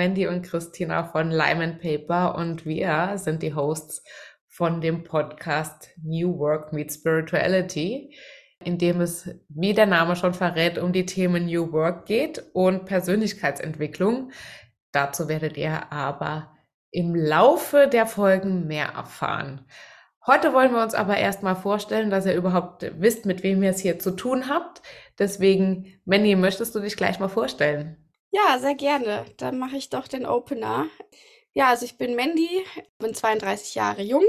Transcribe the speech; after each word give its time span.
Mandy 0.00 0.26
und 0.26 0.40
Christina 0.40 1.04
von 1.04 1.30
Lime 1.30 1.74
Paper 1.74 2.34
und 2.34 2.64
wir 2.64 3.18
sind 3.18 3.42
die 3.42 3.54
Hosts 3.54 4.02
von 4.46 4.80
dem 4.80 5.04
Podcast 5.04 5.90
New 6.02 6.38
Work 6.38 6.72
Meets 6.72 6.94
Spirituality, 6.94 8.16
in 8.64 8.78
dem 8.78 9.02
es, 9.02 9.28
wie 9.50 9.74
der 9.74 9.84
Name 9.84 10.16
schon 10.16 10.32
verrät, 10.32 10.78
um 10.78 10.94
die 10.94 11.04
Themen 11.04 11.44
New 11.44 11.70
Work 11.72 12.06
geht 12.06 12.42
und 12.54 12.86
Persönlichkeitsentwicklung. 12.86 14.30
Dazu 14.90 15.28
werdet 15.28 15.58
ihr 15.58 15.92
aber 15.92 16.56
im 16.90 17.14
Laufe 17.14 17.86
der 17.86 18.06
Folgen 18.06 18.66
mehr 18.66 18.94
erfahren. 18.96 19.66
Heute 20.26 20.54
wollen 20.54 20.72
wir 20.72 20.82
uns 20.82 20.94
aber 20.94 21.18
erstmal 21.18 21.56
vorstellen, 21.56 22.08
dass 22.08 22.24
ihr 22.24 22.36
überhaupt 22.36 22.90
wisst, 23.00 23.26
mit 23.26 23.42
wem 23.42 23.62
ihr 23.62 23.68
es 23.72 23.80
hier 23.80 23.98
zu 23.98 24.12
tun 24.12 24.48
habt. 24.48 24.80
Deswegen, 25.18 26.00
Manny, 26.06 26.36
möchtest 26.36 26.74
du 26.74 26.80
dich 26.80 26.96
gleich 26.96 27.20
mal 27.20 27.28
vorstellen? 27.28 28.09
Ja, 28.32 28.58
sehr 28.58 28.74
gerne. 28.74 29.26
Dann 29.38 29.58
mache 29.58 29.76
ich 29.76 29.90
doch 29.90 30.06
den 30.08 30.26
Opener. 30.26 30.88
Ja, 31.52 31.68
also 31.70 31.84
ich 31.84 31.98
bin 31.98 32.14
Mandy, 32.14 32.64
bin 32.98 33.14
32 33.14 33.74
Jahre 33.74 34.02
jung 34.02 34.24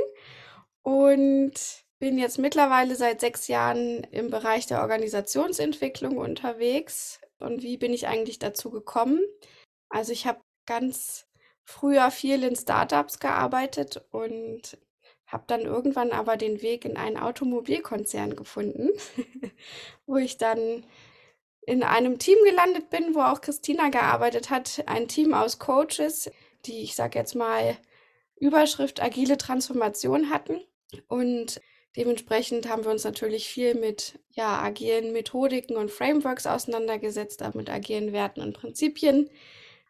und 0.84 1.54
bin 2.00 2.18
jetzt 2.18 2.40
mittlerweile 2.40 2.96
seit 2.96 3.22
sechs 3.22 3.48
Jahren 3.48 4.04
im 4.12 4.30
Bereich 4.32 4.68
der 4.68 4.82
Organisationsentwicklung 4.82 6.18
unterwegs. 6.18 7.22
Und 7.40 7.64
wie 7.64 7.78
bin 7.78 7.94
ich 7.94 8.08
eigentlich 8.08 8.40
dazu 8.40 8.72
gekommen? 8.72 9.22
Also 9.90 10.12
ich 10.14 10.28
habe 10.28 10.42
ganz 10.68 11.28
früher 11.66 12.12
viel 12.12 12.44
in 12.44 12.56
Startups 12.56 13.20
gearbeitet 13.20 14.04
und 14.12 14.78
habe 15.28 15.46
dann 15.48 15.62
irgendwann 15.62 16.12
aber 16.12 16.38
den 16.38 16.62
Weg 16.62 16.86
in 16.86 16.98
einen 16.98 17.18
Automobilkonzern 17.18 18.36
gefunden, 18.36 18.90
wo 20.08 20.18
ich 20.18 20.38
dann 20.38 20.86
in 21.62 21.84
einem 21.84 22.20
Team 22.20 22.38
gelandet 22.44 22.90
bin, 22.90 23.14
wo 23.14 23.22
auch 23.22 23.42
Christina 23.42 23.90
gearbeitet 23.90 24.50
hat. 24.50 24.84
Ein 24.88 25.08
Team 25.08 25.34
aus 25.34 25.60
Coaches, 25.60 26.32
die, 26.66 26.82
ich 26.82 26.96
sage 26.96 27.20
jetzt 27.20 27.36
mal, 27.36 27.78
Überschrift 28.40 29.02
agile 29.02 29.38
Transformation 29.38 30.30
hatten. 30.30 30.60
Und 31.08 31.62
dementsprechend 31.96 32.68
haben 32.68 32.84
wir 32.84 32.92
uns 32.92 33.04
natürlich 33.04 33.48
viel 33.48 33.76
mit 33.76 34.20
ja, 34.32 34.62
agilen 34.62 35.14
Methodiken 35.14 35.78
und 35.78 35.92
Frameworks 35.92 36.48
auseinandergesetzt, 36.48 37.44
auch 37.44 37.54
mit 37.54 37.70
agilen 37.70 38.14
Werten 38.14 38.42
und 38.42 38.54
Prinzipien. 38.54 39.30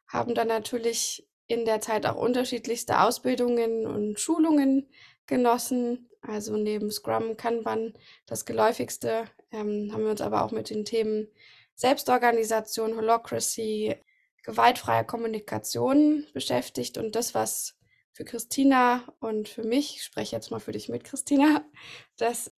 Haben 0.07 0.35
dann 0.35 0.49
natürlich 0.49 1.25
in 1.47 1.65
der 1.65 1.79
Zeit 1.79 2.05
auch 2.05 2.15
unterschiedlichste 2.15 3.01
Ausbildungen 3.01 3.85
und 3.85 4.19
Schulungen 4.19 4.89
genossen. 5.27 6.09
Also 6.21 6.57
neben 6.57 6.91
Scrum, 6.91 7.37
Kanban 7.37 7.93
das 8.25 8.45
geläufigste, 8.45 9.25
ähm, 9.51 9.89
haben 9.91 10.03
wir 10.03 10.11
uns 10.11 10.21
aber 10.21 10.43
auch 10.43 10.51
mit 10.51 10.69
den 10.69 10.85
Themen 10.85 11.27
Selbstorganisation, 11.75 12.95
Holocracy, 12.95 13.95
gewaltfreie 14.43 15.05
Kommunikation 15.05 16.27
beschäftigt 16.33 16.97
und 16.97 17.15
das, 17.15 17.33
was 17.35 17.77
für 18.13 18.25
Christina 18.25 19.03
und 19.19 19.47
für 19.47 19.63
mich, 19.63 19.97
ich 19.97 20.03
spreche 20.03 20.35
jetzt 20.35 20.51
mal 20.51 20.59
für 20.59 20.71
dich 20.71 20.89
mit, 20.89 21.03
Christina, 21.03 21.65
das 22.17 22.51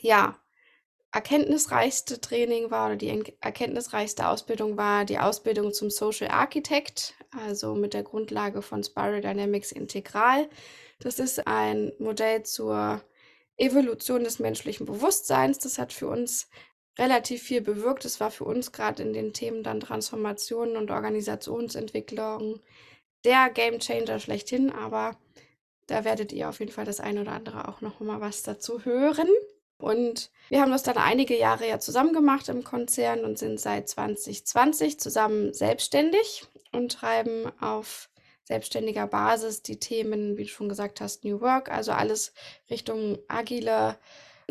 ja 0.00 0.38
erkenntnisreichste 1.12 2.20
Training 2.20 2.72
war 2.72 2.86
oder 2.88 2.96
die 2.96 3.36
erkenntnisreichste 3.40 4.26
Ausbildung 4.26 4.76
war 4.76 5.04
die 5.04 5.20
Ausbildung 5.20 5.72
zum 5.72 5.88
Social 5.88 6.28
Architect, 6.28 7.14
also 7.30 7.76
mit 7.76 7.94
der 7.94 8.02
Grundlage 8.02 8.62
von 8.62 8.82
Spiral 8.82 9.20
Dynamics 9.20 9.70
Integral. 9.70 10.50
Das 10.98 11.20
ist 11.20 11.46
ein 11.46 11.92
Modell 12.00 12.42
zur 12.42 13.00
Evolution 13.56 14.24
des 14.24 14.40
menschlichen 14.40 14.86
Bewusstseins. 14.86 15.60
Das 15.60 15.78
hat 15.78 15.92
für 15.92 16.08
uns 16.08 16.48
relativ 16.98 17.42
viel 17.42 17.60
bewirkt. 17.60 18.04
Das 18.04 18.20
war 18.20 18.30
für 18.30 18.44
uns 18.44 18.72
gerade 18.72 19.02
in 19.02 19.12
den 19.12 19.32
Themen 19.32 19.62
dann 19.62 19.80
Transformation 19.80 20.76
und 20.76 20.90
Organisationsentwicklung 20.90 22.60
der 23.24 23.50
Gamechanger 23.50 24.18
schlechthin. 24.18 24.70
Aber 24.70 25.16
da 25.86 26.04
werdet 26.04 26.32
ihr 26.32 26.48
auf 26.48 26.60
jeden 26.60 26.72
Fall 26.72 26.84
das 26.84 27.00
eine 27.00 27.22
oder 27.22 27.32
andere 27.32 27.68
auch 27.68 27.80
noch 27.80 28.00
mal 28.00 28.20
was 28.20 28.42
dazu 28.42 28.84
hören. 28.84 29.28
Und 29.76 30.30
wir 30.48 30.60
haben 30.60 30.70
das 30.70 30.84
dann 30.84 30.96
einige 30.96 31.36
Jahre 31.36 31.68
ja 31.68 31.78
zusammen 31.80 32.12
gemacht 32.12 32.48
im 32.48 32.64
Konzern 32.64 33.24
und 33.24 33.38
sind 33.38 33.60
seit 33.60 33.88
2020 33.88 35.00
zusammen 35.00 35.52
selbstständig 35.52 36.46
und 36.72 36.92
treiben 36.92 37.50
auf 37.60 38.08
selbstständiger 38.44 39.06
Basis 39.06 39.62
die 39.62 39.78
Themen, 39.78 40.36
wie 40.36 40.44
du 40.44 40.48
schon 40.48 40.68
gesagt 40.68 41.00
hast, 41.00 41.24
New 41.24 41.40
Work, 41.40 41.70
also 41.70 41.92
alles 41.92 42.32
Richtung 42.70 43.18
agile 43.26 43.98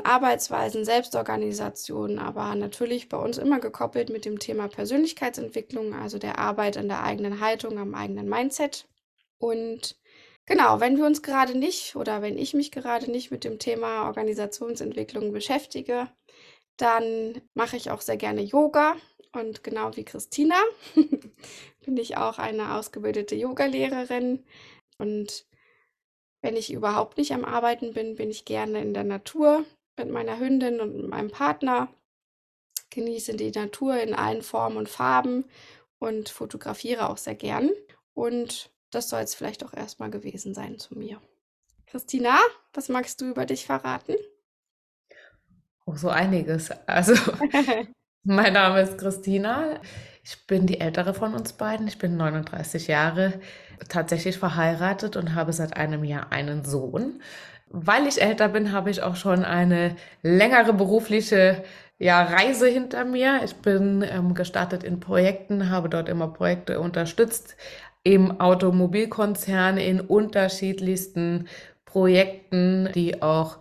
Arbeitsweisen, 0.03 0.85
Selbstorganisation, 0.85 2.19
aber 2.19 2.55
natürlich 2.55 3.09
bei 3.09 3.17
uns 3.17 3.37
immer 3.37 3.59
gekoppelt 3.59 4.09
mit 4.09 4.25
dem 4.25 4.39
Thema 4.39 4.67
Persönlichkeitsentwicklung, 4.67 5.93
also 5.93 6.17
der 6.17 6.39
Arbeit 6.39 6.77
an 6.77 6.87
der 6.87 7.03
eigenen 7.03 7.39
Haltung, 7.39 7.77
am 7.77 7.93
eigenen 7.93 8.27
Mindset. 8.27 8.87
Und 9.37 9.97
genau, 10.45 10.79
wenn 10.79 10.97
wir 10.97 11.05
uns 11.05 11.21
gerade 11.21 11.57
nicht 11.57 11.95
oder 11.95 12.21
wenn 12.21 12.37
ich 12.37 12.53
mich 12.53 12.71
gerade 12.71 13.09
nicht 13.11 13.31
mit 13.31 13.43
dem 13.43 13.59
Thema 13.59 14.07
Organisationsentwicklung 14.07 15.31
beschäftige, 15.31 16.09
dann 16.77 17.41
mache 17.53 17.77
ich 17.77 17.91
auch 17.91 18.01
sehr 18.01 18.17
gerne 18.17 18.41
Yoga 18.41 18.95
und 19.33 19.63
genau 19.63 19.95
wie 19.95 20.05
Christina 20.05 20.55
bin 21.85 21.97
ich 21.97 22.17
auch 22.17 22.37
eine 22.39 22.75
ausgebildete 22.75 23.35
Yogalehrerin. 23.35 24.43
Und 24.97 25.45
wenn 26.41 26.55
ich 26.55 26.71
überhaupt 26.71 27.17
nicht 27.17 27.33
am 27.33 27.45
Arbeiten 27.45 27.93
bin, 27.93 28.15
bin 28.15 28.29
ich 28.29 28.45
gerne 28.45 28.81
in 28.81 28.93
der 28.93 29.03
Natur 29.03 29.65
mit 29.97 30.09
meiner 30.09 30.39
Hündin 30.39 30.79
und 30.79 31.07
meinem 31.09 31.31
Partner, 31.31 31.89
genieße 32.89 33.35
die 33.35 33.51
Natur 33.51 33.99
in 33.99 34.13
allen 34.13 34.41
Formen 34.41 34.77
und 34.77 34.89
Farben 34.89 35.45
und 35.99 36.29
fotografiere 36.29 37.09
auch 37.09 37.17
sehr 37.17 37.35
gern. 37.35 37.69
Und 38.13 38.71
das 38.91 39.09
soll 39.09 39.21
es 39.21 39.35
vielleicht 39.35 39.63
auch 39.63 39.73
erstmal 39.73 40.11
gewesen 40.11 40.53
sein 40.53 40.77
zu 40.77 40.97
mir. 40.97 41.21
Christina, 41.87 42.39
was 42.73 42.89
magst 42.89 43.21
du 43.21 43.29
über 43.29 43.45
dich 43.45 43.65
verraten? 43.65 44.15
Oh, 45.85 45.95
so 45.95 46.09
einiges. 46.09 46.71
Also, 46.87 47.13
mein 48.23 48.53
Name 48.53 48.81
ist 48.81 48.97
Christina. 48.97 49.79
Ich 50.23 50.47
bin 50.47 50.65
die 50.65 50.79
ältere 50.79 51.13
von 51.13 51.33
uns 51.33 51.53
beiden. 51.53 51.87
Ich 51.87 51.97
bin 51.97 52.15
39 52.15 52.87
Jahre, 52.87 53.41
tatsächlich 53.89 54.37
verheiratet 54.37 55.17
und 55.17 55.35
habe 55.35 55.51
seit 55.51 55.75
einem 55.75 56.03
Jahr 56.03 56.31
einen 56.31 56.63
Sohn. 56.63 57.21
Weil 57.75 58.05
ich 58.05 58.21
älter 58.21 58.49
bin, 58.49 58.71
habe 58.71 58.91
ich 58.91 59.01
auch 59.01 59.15
schon 59.15 59.43
eine 59.43 59.95
längere 60.21 60.73
berufliche 60.73 61.63
ja, 61.97 62.21
Reise 62.21 62.67
hinter 62.67 63.03
mir. 63.03 63.41
Ich 63.43 63.55
bin 63.55 64.05
ähm, 64.07 64.35
gestartet 64.35 64.83
in 64.83 64.99
Projekten, 64.99 65.71
habe 65.71 65.89
dort 65.89 66.07
immer 66.07 66.27
Projekte 66.27 66.79
unterstützt 66.79 67.55
im 68.03 68.39
Automobilkonzern 68.39 69.77
in 69.77 70.01
unterschiedlichsten 70.01 71.47
Projekten, 71.85 72.91
die 72.93 73.23
auch 73.23 73.57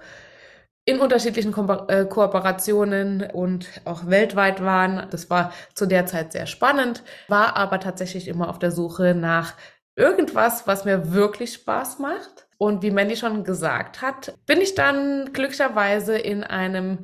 in 0.84 0.98
unterschiedlichen 1.00 1.52
Ko 1.52 1.86
äh, 1.88 2.04
Kooperationen 2.04 3.22
und 3.32 3.68
auch 3.86 4.08
weltweit 4.08 4.62
waren. 4.62 5.06
Das 5.10 5.30
war 5.30 5.54
zu 5.72 5.86
der 5.86 6.04
Zeit 6.04 6.32
sehr 6.32 6.46
spannend, 6.46 7.02
war 7.28 7.56
aber 7.56 7.80
tatsächlich 7.80 8.28
immer 8.28 8.50
auf 8.50 8.58
der 8.58 8.72
Suche 8.72 9.14
nach 9.14 9.54
irgendwas, 9.96 10.66
was 10.66 10.84
mir 10.84 11.12
wirklich 11.12 11.54
Spaß 11.54 11.98
macht. 11.98 12.46
Und 12.62 12.84
wie 12.84 12.92
Mandy 12.92 13.16
schon 13.16 13.42
gesagt 13.42 14.02
hat, 14.02 14.38
bin 14.46 14.60
ich 14.60 14.76
dann 14.76 15.32
glücklicherweise 15.32 16.16
in 16.16 16.44
einem 16.44 17.00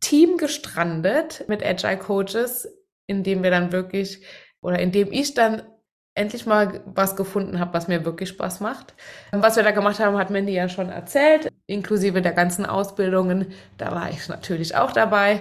Team 0.00 0.36
gestrandet 0.36 1.46
mit 1.48 1.64
Agile 1.64 1.96
Coaches, 1.96 2.68
in 3.06 3.22
dem 3.22 3.42
wir 3.42 3.50
dann 3.50 3.72
wirklich 3.72 4.22
oder 4.60 4.78
in 4.78 4.92
dem 4.92 5.10
ich 5.10 5.32
dann 5.32 5.62
endlich 6.14 6.44
mal 6.44 6.82
was 6.84 7.16
gefunden 7.16 7.58
habe, 7.58 7.72
was 7.72 7.88
mir 7.88 8.04
wirklich 8.04 8.28
Spaß 8.28 8.60
macht. 8.60 8.92
Was 9.32 9.56
wir 9.56 9.62
da 9.62 9.70
gemacht 9.70 9.98
haben, 9.98 10.18
hat 10.18 10.28
Mandy 10.28 10.52
ja 10.52 10.68
schon 10.68 10.90
erzählt, 10.90 11.50
inklusive 11.64 12.20
der 12.20 12.32
ganzen 12.32 12.66
Ausbildungen. 12.66 13.54
Da 13.78 13.92
war 13.92 14.10
ich 14.10 14.28
natürlich 14.28 14.76
auch 14.76 14.92
dabei. 14.92 15.40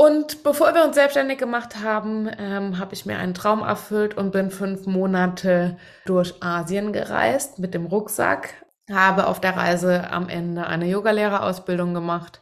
Und 0.00 0.44
bevor 0.44 0.74
wir 0.74 0.82
uns 0.82 0.94
selbstständig 0.94 1.36
gemacht 1.36 1.82
haben, 1.84 2.26
ähm, 2.38 2.78
habe 2.78 2.94
ich 2.94 3.04
mir 3.04 3.18
einen 3.18 3.34
Traum 3.34 3.60
erfüllt 3.60 4.16
und 4.16 4.30
bin 4.30 4.50
fünf 4.50 4.86
Monate 4.86 5.76
durch 6.06 6.42
Asien 6.42 6.94
gereist 6.94 7.58
mit 7.58 7.74
dem 7.74 7.84
Rucksack. 7.84 8.54
Habe 8.90 9.26
auf 9.26 9.42
der 9.42 9.58
Reise 9.58 10.10
am 10.10 10.30
Ende 10.30 10.66
eine 10.66 10.86
Yogalehrerausbildung 10.86 11.92
gemacht, 11.92 12.40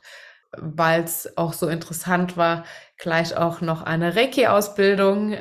weil 0.57 1.03
es 1.03 1.37
auch 1.37 1.53
so 1.53 1.67
interessant 1.67 2.37
war, 2.37 2.63
gleich 2.97 3.37
auch 3.37 3.61
noch 3.61 3.83
eine 3.83 4.15
Reiki-Ausbildung 4.15 5.39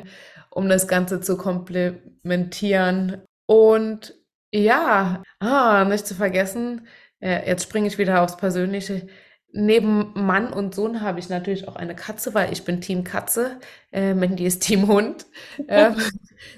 um 0.50 0.68
das 0.68 0.88
Ganze 0.88 1.20
zu 1.20 1.36
komplementieren. 1.36 3.22
Und 3.46 4.12
ja, 4.52 5.22
ah, 5.38 5.84
nicht 5.84 6.04
zu 6.04 6.16
vergessen, 6.16 6.88
äh, 7.20 7.46
jetzt 7.48 7.62
springe 7.62 7.86
ich 7.86 7.96
wieder 7.96 8.22
aufs 8.22 8.36
Persönliche. 8.36 9.06
Neben 9.52 10.12
Mann 10.14 10.52
und 10.52 10.74
Sohn 10.74 11.00
habe 11.00 11.18
ich 11.20 11.30
natürlich 11.30 11.68
auch 11.68 11.76
eine 11.76 11.96
Katze, 11.96 12.34
weil 12.34 12.52
ich 12.52 12.64
bin 12.64 12.80
Team 12.82 13.02
Katze, 13.02 13.58
äh, 13.92 14.12
Mandy 14.14 14.46
ist 14.46 14.62
Team 14.62 14.86
Hund. 14.88 15.26
Ähm, 15.68 15.96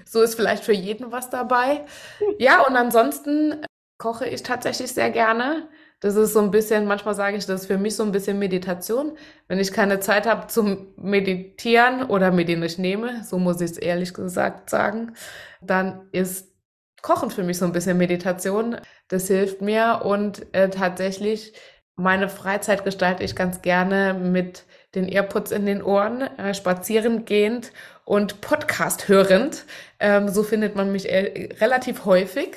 so 0.04 0.20
ist 0.22 0.34
vielleicht 0.34 0.64
für 0.64 0.74
jeden 0.74 1.10
was 1.10 1.30
dabei. 1.30 1.86
Ja, 2.38 2.62
und 2.66 2.76
ansonsten 2.76 3.64
koche 3.98 4.26
ich 4.28 4.42
tatsächlich 4.42 4.92
sehr 4.92 5.10
gerne. 5.10 5.68
Das 6.00 6.16
ist 6.16 6.32
so 6.32 6.40
ein 6.40 6.50
bisschen, 6.50 6.86
manchmal 6.86 7.14
sage 7.14 7.36
ich, 7.36 7.46
das 7.46 7.62
ist 7.62 7.66
für 7.66 7.78
mich 7.78 7.94
so 7.96 8.02
ein 8.02 8.12
bisschen 8.12 8.38
Meditation. 8.38 9.16
Wenn 9.48 9.58
ich 9.58 9.72
keine 9.72 10.00
Zeit 10.00 10.26
habe 10.26 10.46
zum 10.48 10.88
Meditieren 10.96 12.04
oder 12.04 12.30
mir 12.30 12.44
den 12.44 12.60
nicht 12.60 12.78
nehme, 12.78 13.22
so 13.24 13.38
muss 13.38 13.60
ich 13.60 13.72
es 13.72 13.78
ehrlich 13.78 14.14
gesagt 14.14 14.70
sagen, 14.70 15.14
dann 15.60 16.08
ist 16.12 16.48
Kochen 17.02 17.30
für 17.30 17.42
mich 17.44 17.58
so 17.58 17.64
ein 17.66 17.72
bisschen 17.72 17.98
Meditation. 17.98 18.76
Das 19.08 19.28
hilft 19.28 19.60
mir 19.62 20.02
und 20.04 20.46
äh, 20.54 20.70
tatsächlich 20.70 21.52
meine 22.00 22.28
Freizeit 22.28 22.84
gestalte 22.84 23.22
ich 23.22 23.36
ganz 23.36 23.62
gerne 23.62 24.14
mit 24.14 24.64
den 24.94 25.08
Earpods 25.08 25.52
in 25.52 25.66
den 25.66 25.82
Ohren, 25.82 26.22
äh, 26.38 26.54
spazieren 26.54 27.24
gehend 27.24 27.72
und 28.04 28.40
Podcast 28.40 29.08
hörend. 29.08 29.64
Ähm, 30.00 30.28
so 30.28 30.42
findet 30.42 30.74
man 30.74 30.90
mich 30.90 31.08
äh, 31.08 31.54
relativ 31.60 32.04
häufig. 32.04 32.56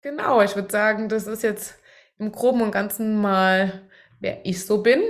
Genau, 0.00 0.40
ich 0.40 0.54
würde 0.54 0.70
sagen, 0.70 1.08
das 1.08 1.26
ist 1.26 1.42
jetzt 1.42 1.74
im 2.18 2.32
Groben 2.32 2.62
und 2.62 2.72
Ganzen 2.72 3.20
mal, 3.20 3.82
wer 4.20 4.46
ich 4.46 4.64
so 4.64 4.82
bin. 4.82 5.02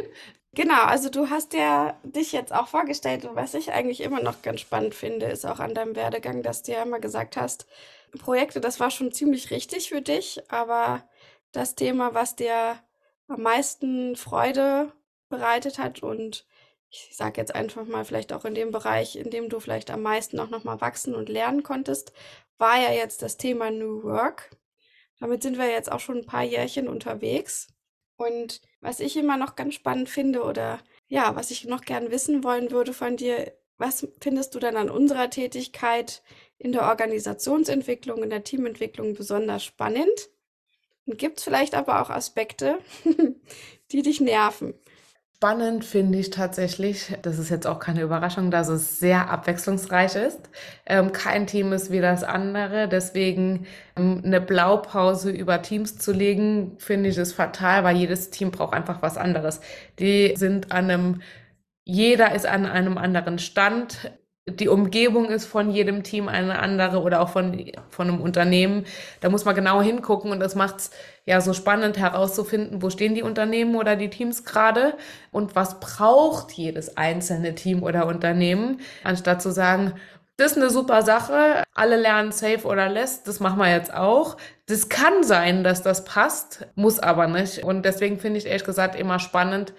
Genau, 0.54 0.82
also 0.82 1.10
du 1.10 1.30
hast 1.30 1.52
ja 1.52 1.96
dich 2.02 2.32
jetzt 2.32 2.52
auch 2.52 2.68
vorgestellt 2.68 3.24
und 3.24 3.36
was 3.36 3.54
ich 3.54 3.72
eigentlich 3.72 4.00
immer 4.00 4.20
noch 4.20 4.42
ganz 4.42 4.60
spannend 4.60 4.94
finde, 4.94 5.26
ist 5.26 5.46
auch 5.46 5.60
an 5.60 5.74
deinem 5.74 5.94
Werdegang, 5.94 6.42
dass 6.42 6.62
du 6.62 6.72
ja 6.72 6.82
immer 6.82 6.98
gesagt 6.98 7.36
hast, 7.36 7.66
Projekte, 8.18 8.60
das 8.60 8.80
war 8.80 8.90
schon 8.90 9.12
ziemlich 9.12 9.50
richtig 9.50 9.90
für 9.90 10.00
dich, 10.00 10.40
aber 10.48 11.04
das 11.52 11.74
Thema, 11.74 12.14
was 12.14 12.34
dir 12.34 12.78
am 13.28 13.42
meisten 13.42 14.16
Freude 14.16 14.92
bereitet 15.28 15.78
hat 15.78 16.02
und 16.02 16.46
ich 16.90 17.10
sage 17.12 17.40
jetzt 17.40 17.54
einfach 17.54 17.86
mal 17.86 18.04
vielleicht 18.04 18.32
auch 18.32 18.44
in 18.44 18.54
dem 18.54 18.70
Bereich, 18.70 19.16
in 19.16 19.30
dem 19.30 19.48
du 19.50 19.60
vielleicht 19.60 19.90
am 19.90 20.02
meisten 20.02 20.40
auch 20.40 20.48
noch 20.48 20.64
mal 20.64 20.80
wachsen 20.80 21.14
und 21.14 21.28
lernen 21.28 21.62
konntest, 21.62 22.12
war 22.56 22.80
ja 22.80 22.92
jetzt 22.92 23.22
das 23.22 23.36
Thema 23.36 23.70
New 23.70 24.02
Work. 24.02 24.56
Damit 25.20 25.42
sind 25.42 25.58
wir 25.58 25.70
jetzt 25.70 25.92
auch 25.92 26.00
schon 26.00 26.18
ein 26.18 26.26
paar 26.26 26.44
Jährchen 26.44 26.88
unterwegs. 26.88 27.68
Und 28.16 28.62
was 28.80 29.00
ich 29.00 29.16
immer 29.16 29.36
noch 29.36 29.54
ganz 29.54 29.74
spannend 29.74 30.08
finde 30.08 30.42
oder 30.42 30.80
ja, 31.06 31.36
was 31.36 31.50
ich 31.50 31.64
noch 31.66 31.82
gern 31.82 32.10
wissen 32.10 32.42
wollen 32.42 32.70
würde 32.70 32.92
von 32.92 33.16
dir, 33.16 33.52
was 33.76 34.08
findest 34.20 34.54
du 34.54 34.58
dann 34.58 34.76
an 34.76 34.90
unserer 34.90 35.30
Tätigkeit 35.30 36.22
in 36.58 36.72
der 36.72 36.82
Organisationsentwicklung, 36.82 38.22
in 38.22 38.30
der 38.30 38.44
Teamentwicklung 38.44 39.14
besonders 39.14 39.64
spannend? 39.64 40.30
Gibt 41.16 41.38
es 41.38 41.44
vielleicht 41.44 41.74
aber 41.74 42.02
auch 42.02 42.10
Aspekte, 42.10 42.78
die 43.92 44.02
dich 44.02 44.20
nerven? 44.20 44.74
Spannend 45.40 45.84
finde 45.84 46.18
ich 46.18 46.30
tatsächlich, 46.30 47.16
das 47.22 47.38
ist 47.38 47.48
jetzt 47.48 47.64
auch 47.68 47.78
keine 47.78 48.02
Überraschung, 48.02 48.50
dass 48.50 48.66
es 48.66 48.98
sehr 48.98 49.30
abwechslungsreich 49.30 50.16
ist. 50.16 50.40
Ähm, 50.84 51.12
kein 51.12 51.46
Team 51.46 51.72
ist 51.72 51.92
wie 51.92 52.00
das 52.00 52.24
andere. 52.24 52.88
Deswegen 52.88 53.66
ähm, 53.96 54.20
eine 54.24 54.40
Blaupause 54.40 55.30
über 55.30 55.62
Teams 55.62 55.96
zu 55.96 56.12
legen, 56.12 56.74
finde 56.78 57.08
ich 57.08 57.18
ist 57.18 57.34
fatal, 57.34 57.84
weil 57.84 57.96
jedes 57.96 58.30
Team 58.30 58.50
braucht 58.50 58.74
einfach 58.74 59.00
was 59.00 59.16
anderes. 59.16 59.60
Die 60.00 60.34
sind 60.36 60.72
an 60.72 60.90
einem, 60.90 61.22
jeder 61.84 62.34
ist 62.34 62.46
an 62.46 62.66
einem 62.66 62.98
anderen 62.98 63.38
Stand 63.38 64.10
die 64.50 64.68
Umgebung 64.68 65.26
ist 65.26 65.46
von 65.46 65.70
jedem 65.70 66.02
Team 66.02 66.28
eine 66.28 66.58
andere 66.58 67.02
oder 67.02 67.20
auch 67.20 67.30
von, 67.30 67.72
von 67.90 68.08
einem 68.08 68.20
Unternehmen. 68.20 68.84
Da 69.20 69.28
muss 69.28 69.44
man 69.44 69.54
genau 69.54 69.80
hingucken 69.82 70.30
und 70.30 70.40
das 70.40 70.54
macht 70.54 70.76
es 70.76 70.90
ja 71.26 71.40
so 71.40 71.52
spannend 71.52 71.98
herauszufinden, 71.98 72.82
wo 72.82 72.90
stehen 72.90 73.14
die 73.14 73.22
Unternehmen 73.22 73.76
oder 73.76 73.96
die 73.96 74.10
Teams 74.10 74.44
gerade 74.44 74.94
und 75.30 75.56
was 75.56 75.80
braucht 75.80 76.52
jedes 76.52 76.96
einzelne 76.96 77.54
Team 77.54 77.82
oder 77.82 78.06
Unternehmen, 78.06 78.80
anstatt 79.04 79.42
zu 79.42 79.50
sagen, 79.50 79.94
das 80.38 80.52
ist 80.52 80.58
eine 80.58 80.70
super 80.70 81.02
Sache, 81.02 81.64
alle 81.74 81.96
lernen 81.96 82.30
safe 82.30 82.64
oder 82.64 82.88
less, 82.88 83.24
das 83.24 83.40
machen 83.40 83.58
wir 83.58 83.72
jetzt 83.72 83.92
auch. 83.92 84.36
Das 84.66 84.88
kann 84.88 85.24
sein, 85.24 85.64
dass 85.64 85.82
das 85.82 86.04
passt, 86.04 86.64
muss 86.76 87.00
aber 87.00 87.26
nicht. 87.26 87.64
Und 87.64 87.84
deswegen 87.84 88.20
finde 88.20 88.38
ich 88.38 88.46
ehrlich 88.46 88.64
gesagt 88.64 88.94
immer 88.94 89.18
spannend 89.18 89.74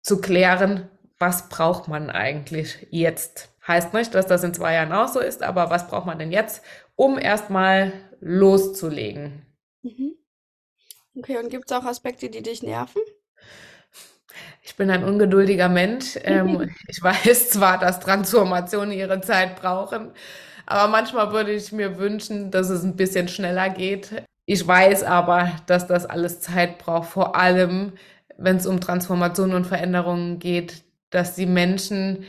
zu 0.00 0.20
klären, 0.22 0.88
was 1.18 1.50
braucht 1.50 1.88
man 1.88 2.10
eigentlich 2.10 2.86
jetzt? 2.90 3.50
Heißt 3.68 3.92
nicht, 3.92 4.14
dass 4.14 4.26
das 4.26 4.42
in 4.42 4.54
zwei 4.54 4.74
Jahren 4.74 4.92
auch 4.92 5.08
so 5.08 5.20
ist, 5.20 5.42
aber 5.42 5.68
was 5.68 5.86
braucht 5.88 6.06
man 6.06 6.18
denn 6.18 6.32
jetzt, 6.32 6.62
um 6.96 7.18
erstmal 7.18 7.92
loszulegen? 8.20 9.46
Mhm. 9.82 10.14
Okay, 11.16 11.36
und 11.36 11.50
gibt 11.50 11.70
es 11.70 11.76
auch 11.76 11.84
Aspekte, 11.84 12.30
die 12.30 12.42
dich 12.42 12.62
nerven? 12.62 13.02
Ich 14.62 14.76
bin 14.76 14.90
ein 14.90 15.04
ungeduldiger 15.04 15.68
Mensch. 15.68 16.18
Ähm, 16.22 16.70
ich 16.88 17.02
weiß 17.02 17.50
zwar, 17.50 17.78
dass 17.78 18.00
Transformationen 18.00 18.92
ihre 18.92 19.20
Zeit 19.20 19.56
brauchen, 19.60 20.12
aber 20.64 20.88
manchmal 20.88 21.32
würde 21.32 21.52
ich 21.52 21.70
mir 21.70 21.98
wünschen, 21.98 22.50
dass 22.50 22.70
es 22.70 22.82
ein 22.84 22.96
bisschen 22.96 23.28
schneller 23.28 23.68
geht. 23.68 24.22
Ich 24.46 24.66
weiß 24.66 25.02
aber, 25.02 25.52
dass 25.66 25.86
das 25.86 26.06
alles 26.06 26.40
Zeit 26.40 26.78
braucht, 26.78 27.10
vor 27.10 27.36
allem 27.36 27.92
wenn 28.38 28.56
es 28.56 28.66
um 28.66 28.80
Transformationen 28.80 29.56
und 29.56 29.66
Veränderungen 29.66 30.38
geht, 30.38 30.84
dass 31.10 31.34
die 31.34 31.46
Menschen 31.46 32.24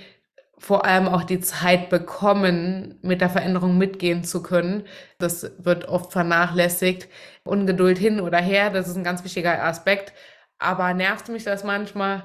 vor 0.59 0.85
allem 0.85 1.07
auch 1.07 1.23
die 1.23 1.39
Zeit 1.39 1.89
bekommen, 1.89 2.99
mit 3.01 3.21
der 3.21 3.29
Veränderung 3.29 3.77
mitgehen 3.77 4.23
zu 4.23 4.43
können. 4.43 4.83
Das 5.17 5.51
wird 5.57 5.87
oft 5.87 6.11
vernachlässigt. 6.11 7.07
Ungeduld 7.43 7.97
hin 7.97 8.19
oder 8.19 8.39
her, 8.39 8.69
das 8.69 8.87
ist 8.87 8.97
ein 8.97 9.03
ganz 9.03 9.23
wichtiger 9.23 9.63
Aspekt. 9.63 10.13
Aber 10.59 10.93
nervt 10.93 11.29
mich 11.29 11.45
das 11.45 11.63
manchmal? 11.63 12.23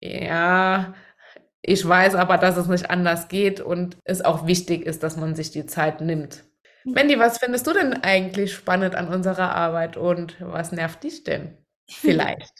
Ja, 0.00 0.94
ich 1.62 1.86
weiß 1.86 2.14
aber, 2.14 2.38
dass 2.38 2.56
es 2.56 2.66
nicht 2.66 2.90
anders 2.90 3.28
geht 3.28 3.60
und 3.60 3.96
es 4.04 4.22
auch 4.22 4.46
wichtig 4.46 4.84
ist, 4.84 5.02
dass 5.02 5.16
man 5.16 5.34
sich 5.34 5.50
die 5.50 5.66
Zeit 5.66 6.00
nimmt. 6.00 6.44
Mandy, 6.84 7.18
was 7.18 7.38
findest 7.38 7.66
du 7.66 7.72
denn 7.72 7.94
eigentlich 8.02 8.52
spannend 8.52 8.94
an 8.94 9.08
unserer 9.08 9.54
Arbeit 9.54 9.96
und 9.96 10.36
was 10.40 10.72
nervt 10.72 11.02
dich 11.04 11.24
denn? 11.24 11.56
Vielleicht. 11.88 12.52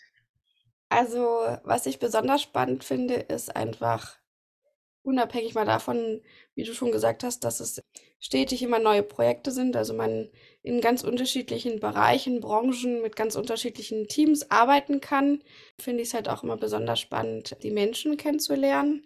Also, 0.88 1.58
was 1.64 1.86
ich 1.86 1.98
besonders 1.98 2.42
spannend 2.42 2.84
finde, 2.84 3.14
ist 3.14 3.54
einfach 3.54 4.18
unabhängig 5.04 5.54
mal 5.54 5.64
davon, 5.66 6.22
wie 6.54 6.64
du 6.64 6.74
schon 6.74 6.92
gesagt 6.92 7.22
hast, 7.24 7.44
dass 7.44 7.60
es 7.60 7.80
stetig 8.20 8.62
immer 8.62 8.78
neue 8.78 9.02
Projekte 9.02 9.50
sind, 9.50 9.76
also 9.76 9.94
man 9.94 10.30
in 10.62 10.80
ganz 10.80 11.04
unterschiedlichen 11.04 11.78
Bereichen, 11.80 12.40
Branchen 12.40 13.02
mit 13.02 13.14
ganz 13.16 13.36
unterschiedlichen 13.36 14.08
Teams 14.08 14.50
arbeiten 14.50 15.00
kann, 15.00 15.42
finde 15.78 16.02
ich 16.02 16.08
es 16.08 16.14
halt 16.14 16.28
auch 16.28 16.42
immer 16.42 16.56
besonders 16.56 17.00
spannend, 17.00 17.56
die 17.62 17.70
Menschen 17.70 18.16
kennenzulernen, 18.16 19.04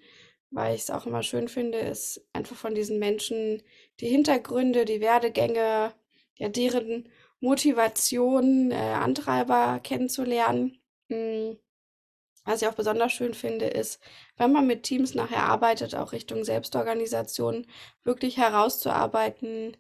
weil 0.51 0.75
ich 0.75 0.83
es 0.83 0.91
auch 0.91 1.07
immer 1.07 1.23
schön 1.23 1.49
finde, 1.49 1.79
ist 1.79 2.25
einfach 2.33 2.57
von 2.57 2.75
diesen 2.75 2.99
Menschen 2.99 3.63
die 4.01 4.09
Hintergründe, 4.09 4.85
die 4.85 5.01
Werdegänge, 5.01 5.93
ja, 6.37 6.49
deren 6.49 7.09
Motivation, 7.41 8.71
äh, 8.71 8.75
Antreiber 8.77 9.81
kennenzulernen. 9.83 10.79
Mhm. 11.09 11.59
Was 12.49 12.63
ich 12.63 12.69
auch 12.69 12.75
besonders 12.75 13.13
schön 13.13 13.35
finde, 13.35 13.67
ist, 13.67 14.01
wenn 14.39 14.53
man 14.53 14.67
mit 14.67 14.83
Teams 14.83 15.15
nachher 15.15 15.43
arbeitet, 15.43 15.95
auch 15.95 16.13
Richtung 16.13 16.45
Selbstorganisation, 16.45 17.67
wirklich 18.05 18.39
herauszuarbeiten, 18.39 19.77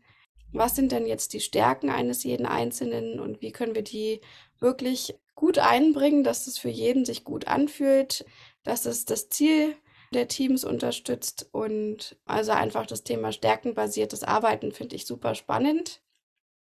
was 0.52 0.76
sind 0.76 0.92
denn 0.92 1.06
jetzt 1.06 1.32
die 1.32 1.40
Stärken 1.40 1.88
eines 1.88 2.25
jeden 2.25 2.44
Einzelnen 2.44 3.20
und 3.20 3.40
wie 3.40 3.52
können 3.52 3.75
wir 3.75 3.80
die 3.80 4.20
wirklich 4.58 5.14
gut 5.34 5.58
einbringen, 5.58 6.25
dass 6.25 6.46
es 6.46 6.58
für 6.58 6.68
jeden 6.68 7.06
sich 7.06 7.25
gut 7.25 7.46
anfühlt, 7.46 8.26
dass 8.64 8.84
es 8.84 9.06
das 9.06 9.30
Ziel 9.30 9.75
der 10.12 10.28
Teams 10.28 10.62
unterstützt 10.62 11.48
und 11.52 12.18
also 12.26 12.52
einfach 12.52 12.84
das 12.84 13.02
Thema 13.02 13.32
stärkenbasiertes 13.32 14.25
Arbeiten 14.25 14.72
finde 14.72 14.94
ich 14.94 15.06
super 15.06 15.34
spannend. 15.34 16.02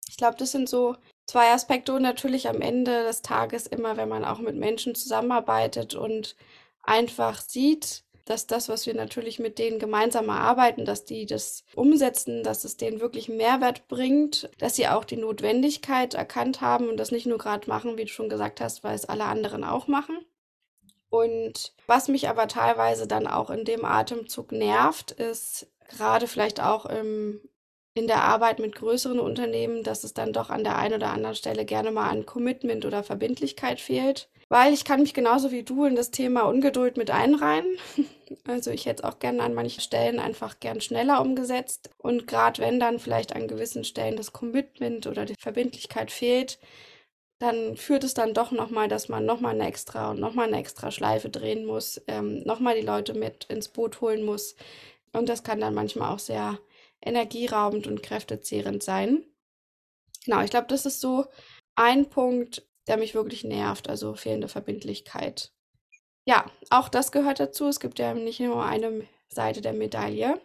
Ich 0.09 0.17
glaube, 0.17 0.39
das 0.39 0.53
sind 0.53 0.67
so 0.67 0.97
zwei 1.31 1.53
Aspekte 1.53 1.93
und 1.93 2.03
natürlich 2.03 2.49
am 2.49 2.61
Ende 2.61 3.05
des 3.05 3.23
Tages 3.23 3.69
immer, 3.69 3.97
wenn 3.97 4.09
man 4.09 4.25
auch 4.25 4.41
mit 4.41 4.57
Menschen 4.57 4.97
zusammenarbeitet 4.97 5.95
und 5.95 6.35
einfach 6.83 7.41
sieht, 7.41 8.03
dass 8.25 8.49
das, 8.49 8.69
was 8.69 8.87
wir 8.87 8.95
natürlich 8.95 9.39
mit 9.39 9.59
denen 9.59 9.79
gemeinsam 9.79 10.29
erarbeiten, 10.29 10.85
dass 10.85 11.05
die 11.05 11.27
das 11.27 11.65
umsetzen, 11.75 12.43
dass 12.43 12.65
es 12.65 12.77
denen 12.77 13.01
wirklich 13.01 13.29
Mehrwert 13.29 13.87
bringt, 13.87 14.51
dass 14.59 14.75
sie 14.75 14.89
auch 14.89 15.05
die 15.05 15.17
Notwendigkeit 15.17 16.15
erkannt 16.15 16.61
haben 16.61 16.89
und 16.89 16.97
das 16.97 17.13
nicht 17.13 17.27
nur 17.27 17.39
gerade 17.39 17.69
machen, 17.69 17.97
wie 17.97 18.05
du 18.05 18.11
schon 18.11 18.29
gesagt 18.29 18.61
hast, 18.61 18.83
weil 18.83 18.97
es 18.97 19.05
alle 19.05 19.25
anderen 19.25 19.63
auch 19.63 19.87
machen. 19.87 20.19
Und 21.11 21.75
was 21.87 22.09
mich 22.09 22.29
aber 22.29 22.49
teilweise 22.49 23.07
dann 23.07 23.29
auch 23.29 23.51
in 23.51 23.65
dem 23.65 23.85
Atemzug 23.85 24.51
nervt, 24.51 25.13
ist 25.13 25.69
gerade 25.89 26.27
vielleicht 26.27 26.61
auch 26.61 26.87
im 26.87 27.41
in 28.01 28.07
der 28.07 28.23
Arbeit 28.23 28.59
mit 28.59 28.75
größeren 28.75 29.21
Unternehmen, 29.21 29.83
dass 29.83 30.05
es 30.05 30.15
dann 30.15 30.33
doch 30.33 30.49
an 30.49 30.65
der 30.65 30.79
einen 30.79 30.95
oder 30.95 31.11
anderen 31.11 31.37
Stelle 31.37 31.67
gerne 31.67 31.91
mal 31.91 32.09
an 32.09 32.25
Commitment 32.25 32.87
oder 32.87 33.03
Verbindlichkeit 33.03 33.79
fehlt. 33.79 34.31
Weil 34.49 34.73
ich 34.73 34.87
kann 34.87 35.03
mich 35.03 35.13
genauso 35.13 35.51
wie 35.51 35.65
du 35.65 35.85
in 35.85 35.97
das 35.97 36.11
Thema 36.11 36.43
Ungeduld 36.43 36.97
mit 36.97 37.11
einreihen. 37.11 37.67
Also 38.47 38.71
ich 38.71 38.87
hätte 38.87 39.03
es 39.03 39.09
auch 39.09 39.19
gerne 39.19 39.43
an 39.43 39.55
manchen 39.55 39.81
Stellen 39.81 40.21
einfach 40.21 40.61
gern 40.61 40.81
schneller 40.81 41.21
umgesetzt. 41.21 41.91
Und 41.99 42.29
gerade 42.29 42.63
wenn 42.63 42.79
dann 42.79 43.01
vielleicht 43.01 43.35
an 43.35 43.49
gewissen 43.49 43.83
Stellen 43.83 44.17
das 44.17 44.33
Commitment 44.33 45.09
oder 45.09 45.25
die 45.25 45.35
Verbindlichkeit 45.37 46.13
fehlt, 46.13 46.61
dann 47.41 47.77
führt 47.77 48.05
es 48.05 48.15
dann 48.15 48.33
doch 48.33 48.53
nochmal, 48.53 48.87
dass 48.87 49.09
man 49.09 49.27
nochmal 49.27 49.57
eine 49.57 49.67
extra 49.67 50.13
und 50.13 50.21
nochmal 50.21 50.47
eine 50.47 50.61
extra 50.61 50.93
Schleife 50.93 51.29
drehen 51.29 51.65
muss, 51.67 52.01
ähm, 52.07 52.45
nochmal 52.45 52.77
die 52.77 52.87
Leute 52.87 53.15
mit 53.15 53.47
ins 53.47 53.67
Boot 53.67 54.01
holen 54.01 54.25
muss. 54.25 54.55
Und 55.13 55.29
das 55.29 55.43
kann 55.43 55.61
dann 55.61 55.75
manchmal 55.75 56.15
auch 56.15 56.21
sehr 56.21 56.61
energieraubend 57.03 57.87
und 57.87 58.03
kräftezehrend 58.03 58.83
sein. 58.83 59.25
Genau, 60.25 60.43
ich 60.43 60.51
glaube, 60.51 60.67
das 60.69 60.87
ist 60.87 61.01
so 61.01 61.27
ein 61.75 62.11
Punkt, 62.11 62.67
der 62.87 62.97
mich 62.97 63.15
wirklich 63.15 63.45
nervt, 63.45 63.89
also 63.89 64.15
fehlende 64.15 64.49
Verbindlichkeit. 64.49 65.53
Ja, 66.27 66.45
auch 66.71 66.89
das 66.89 67.13
gehört 67.13 67.41
dazu. 67.41 67.67
Es 67.69 67.81
gibt 67.81 67.99
ja 67.99 68.15
nicht 68.15 68.41
nur 68.41 68.65
eine 68.65 69.07
Seite 69.29 69.61
der 69.61 69.73
Medaille. 69.73 70.41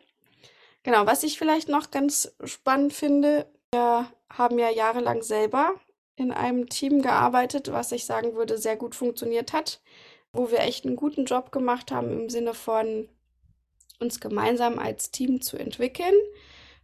Genau, 0.83 1.05
was 1.05 1.23
ich 1.23 1.37
vielleicht 1.37 1.67
noch 1.67 1.91
ganz 1.91 2.35
spannend 2.43 2.93
finde, 2.93 3.51
wir 3.73 4.11
haben 4.31 4.59
ja 4.59 4.69
jahrelang 4.69 5.23
selber 5.23 5.73
in 6.15 6.31
einem 6.31 6.69
Team 6.69 7.01
gearbeitet, 7.01 7.71
was 7.71 7.91
ich 7.91 8.05
sagen 8.05 8.35
würde, 8.35 8.57
sehr 8.57 8.77
gut 8.77 8.95
funktioniert 8.95 9.51
hat, 9.51 9.81
wo 10.31 10.51
wir 10.51 10.59
echt 10.59 10.85
einen 10.85 10.95
guten 10.95 11.25
Job 11.25 11.51
gemacht 11.51 11.91
haben 11.91 12.11
im 12.11 12.29
Sinne 12.29 12.53
von 12.53 13.09
uns 13.99 14.19
gemeinsam 14.19 14.79
als 14.79 15.11
Team 15.11 15.41
zu 15.41 15.57
entwickeln. 15.57 16.13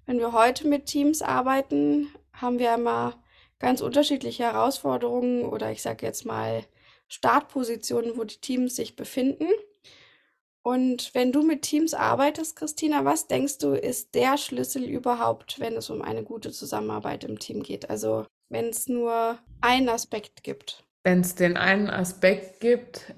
Wenn 0.05 0.19
wir 0.19 0.33
heute 0.33 0.67
mit 0.67 0.85
Teams 0.85 1.21
arbeiten, 1.21 2.09
haben 2.33 2.59
wir 2.59 2.73
immer 2.73 3.21
ganz 3.59 3.81
unterschiedliche 3.81 4.43
Herausforderungen 4.43 5.45
oder 5.45 5.71
ich 5.71 5.81
sage 5.81 6.05
jetzt 6.05 6.25
mal 6.25 6.63
Startpositionen, 7.07 8.17
wo 8.17 8.23
die 8.23 8.39
Teams 8.39 8.75
sich 8.75 8.95
befinden. 8.95 9.47
Und 10.63 11.13
wenn 11.13 11.31
du 11.31 11.41
mit 11.41 11.63
Teams 11.63 11.93
arbeitest, 11.93 12.55
Christina, 12.55 13.03
was 13.03 13.27
denkst 13.27 13.57
du, 13.57 13.73
ist 13.73 14.13
der 14.13 14.37
Schlüssel 14.37 14.83
überhaupt, 14.83 15.59
wenn 15.59 15.73
es 15.73 15.89
um 15.89 16.01
eine 16.01 16.23
gute 16.23 16.51
Zusammenarbeit 16.51 17.23
im 17.23 17.39
Team 17.39 17.63
geht? 17.63 17.89
Also 17.89 18.25
wenn 18.49 18.69
es 18.69 18.87
nur 18.87 19.39
einen 19.61 19.89
Aspekt 19.89 20.43
gibt. 20.43 20.83
Wenn 21.03 21.21
es 21.21 21.33
den 21.33 21.57
einen 21.57 21.89
Aspekt 21.89 22.59
gibt, 22.59 23.13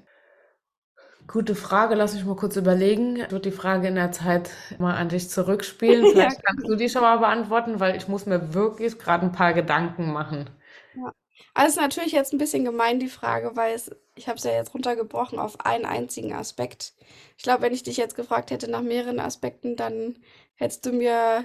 gute 1.26 1.54
Frage, 1.54 1.94
lass 1.94 2.14
mich 2.14 2.24
mal 2.24 2.36
kurz 2.36 2.56
überlegen. 2.56 3.16
Ich 3.16 3.30
würde 3.30 3.50
die 3.50 3.56
Frage 3.56 3.88
in 3.88 3.94
der 3.94 4.12
Zeit 4.12 4.50
mal 4.78 4.94
an 4.94 5.08
dich 5.08 5.30
zurückspielen. 5.30 6.06
Vielleicht 6.12 6.36
ja, 6.36 6.42
kannst 6.42 6.68
du 6.68 6.76
die 6.76 6.88
schon 6.88 7.02
mal 7.02 7.18
beantworten, 7.18 7.80
weil 7.80 7.96
ich 7.96 8.08
muss 8.08 8.26
mir 8.26 8.54
wirklich 8.54 8.98
gerade 8.98 9.26
ein 9.26 9.32
paar 9.32 9.54
Gedanken 9.54 10.12
machen. 10.12 10.50
Ja. 10.94 11.12
Also 11.54 11.80
ist 11.80 11.82
natürlich 11.82 12.12
jetzt 12.12 12.32
ein 12.32 12.38
bisschen 12.38 12.64
gemein 12.64 12.98
die 12.98 13.08
Frage, 13.08 13.52
weil 13.54 13.74
es, 13.74 13.90
ich 14.16 14.28
habe 14.28 14.38
es 14.38 14.44
ja 14.44 14.52
jetzt 14.52 14.74
runtergebrochen 14.74 15.38
auf 15.38 15.64
einen 15.64 15.84
einzigen 15.84 16.32
Aspekt. 16.32 16.94
Ich 17.36 17.44
glaube, 17.44 17.62
wenn 17.62 17.74
ich 17.74 17.84
dich 17.84 17.96
jetzt 17.96 18.16
gefragt 18.16 18.50
hätte 18.50 18.68
nach 18.68 18.82
mehreren 18.82 19.20
Aspekten, 19.20 19.76
dann 19.76 20.18
hättest 20.56 20.84
du 20.86 20.92
mir 20.92 21.44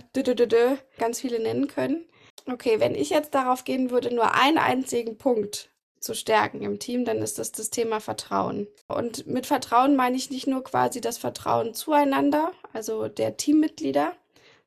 ganz 0.97 1.19
viele 1.21 1.39
nennen 1.39 1.67
können. 1.67 2.05
Okay, 2.47 2.79
wenn 2.79 2.95
ich 2.95 3.11
jetzt 3.11 3.35
darauf 3.35 3.63
gehen 3.63 3.91
würde, 3.91 4.13
nur 4.13 4.33
einen 4.33 4.57
einzigen 4.57 5.17
Punkt 5.17 5.68
zu 5.99 6.13
stärken 6.15 6.61
im 6.61 6.79
Team, 6.79 7.05
dann 7.05 7.19
ist 7.19 7.39
das 7.39 7.51
das 7.51 7.69
Thema 7.69 7.99
Vertrauen. 7.99 8.67
Und 8.87 9.27
mit 9.27 9.45
Vertrauen 9.45 9.95
meine 9.95 10.15
ich 10.15 10.29
nicht 10.29 10.47
nur 10.47 10.63
quasi 10.63 11.01
das 11.01 11.17
Vertrauen 11.17 11.73
zueinander, 11.73 12.53
also 12.73 13.07
der 13.07 13.37
Teammitglieder, 13.37 14.13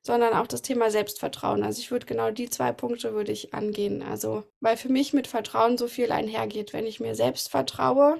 sondern 0.02 0.34
auch 0.34 0.46
das 0.46 0.62
Thema 0.62 0.90
Selbstvertrauen. 0.90 1.62
Also 1.62 1.80
ich 1.80 1.90
würde 1.90 2.06
genau 2.06 2.30
die 2.30 2.50
zwei 2.50 2.72
Punkte 2.72 3.14
würde 3.14 3.32
ich 3.32 3.54
angehen. 3.54 4.02
Also, 4.02 4.44
weil 4.60 4.76
für 4.76 4.90
mich 4.90 5.12
mit 5.12 5.26
Vertrauen 5.26 5.78
so 5.78 5.86
viel 5.86 6.10
einhergeht. 6.12 6.72
Wenn 6.72 6.86
ich 6.86 7.00
mir 7.00 7.14
selbst 7.14 7.50
vertraue, 7.50 8.18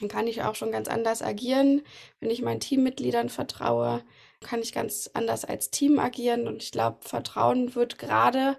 dann 0.00 0.08
kann 0.08 0.26
ich 0.26 0.42
auch 0.42 0.54
schon 0.54 0.70
ganz 0.70 0.88
anders 0.88 1.22
agieren. 1.22 1.82
Wenn 2.20 2.30
ich 2.30 2.42
meinen 2.42 2.60
Teammitgliedern 2.60 3.30
vertraue, 3.30 4.02
kann 4.40 4.60
ich 4.60 4.72
ganz 4.72 5.10
anders 5.14 5.44
als 5.44 5.70
Team 5.70 5.98
agieren. 5.98 6.46
Und 6.46 6.62
ich 6.62 6.72
glaube, 6.72 6.98
Vertrauen 7.00 7.74
wird 7.74 7.98
gerade 7.98 8.58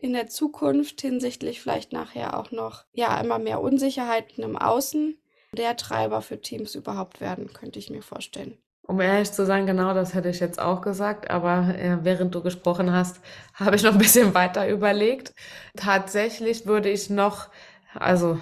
in 0.00 0.12
der 0.12 0.28
Zukunft 0.28 1.00
hinsichtlich 1.00 1.60
vielleicht 1.60 1.92
nachher 1.92 2.38
auch 2.38 2.50
noch, 2.50 2.84
ja, 2.92 3.20
immer 3.20 3.38
mehr 3.38 3.60
Unsicherheiten 3.60 4.42
im 4.42 4.56
Außen 4.56 5.18
der 5.52 5.76
Treiber 5.76 6.22
für 6.22 6.40
Teams 6.40 6.74
überhaupt 6.74 7.20
werden, 7.20 7.52
könnte 7.52 7.78
ich 7.78 7.90
mir 7.90 8.02
vorstellen. 8.02 8.56
Um 8.82 9.00
ehrlich 9.00 9.30
zu 9.30 9.46
sein, 9.46 9.66
genau 9.66 9.94
das 9.94 10.14
hätte 10.14 10.30
ich 10.30 10.40
jetzt 10.40 10.60
auch 10.60 10.80
gesagt, 10.80 11.30
aber 11.30 11.74
äh, 11.76 11.98
während 12.02 12.34
du 12.34 12.42
gesprochen 12.42 12.92
hast, 12.92 13.20
habe 13.54 13.76
ich 13.76 13.82
noch 13.82 13.92
ein 13.92 13.98
bisschen 13.98 14.34
weiter 14.34 14.68
überlegt. 14.68 15.34
Tatsächlich 15.76 16.66
würde 16.66 16.90
ich 16.90 17.10
noch, 17.10 17.48
also, 17.94 18.38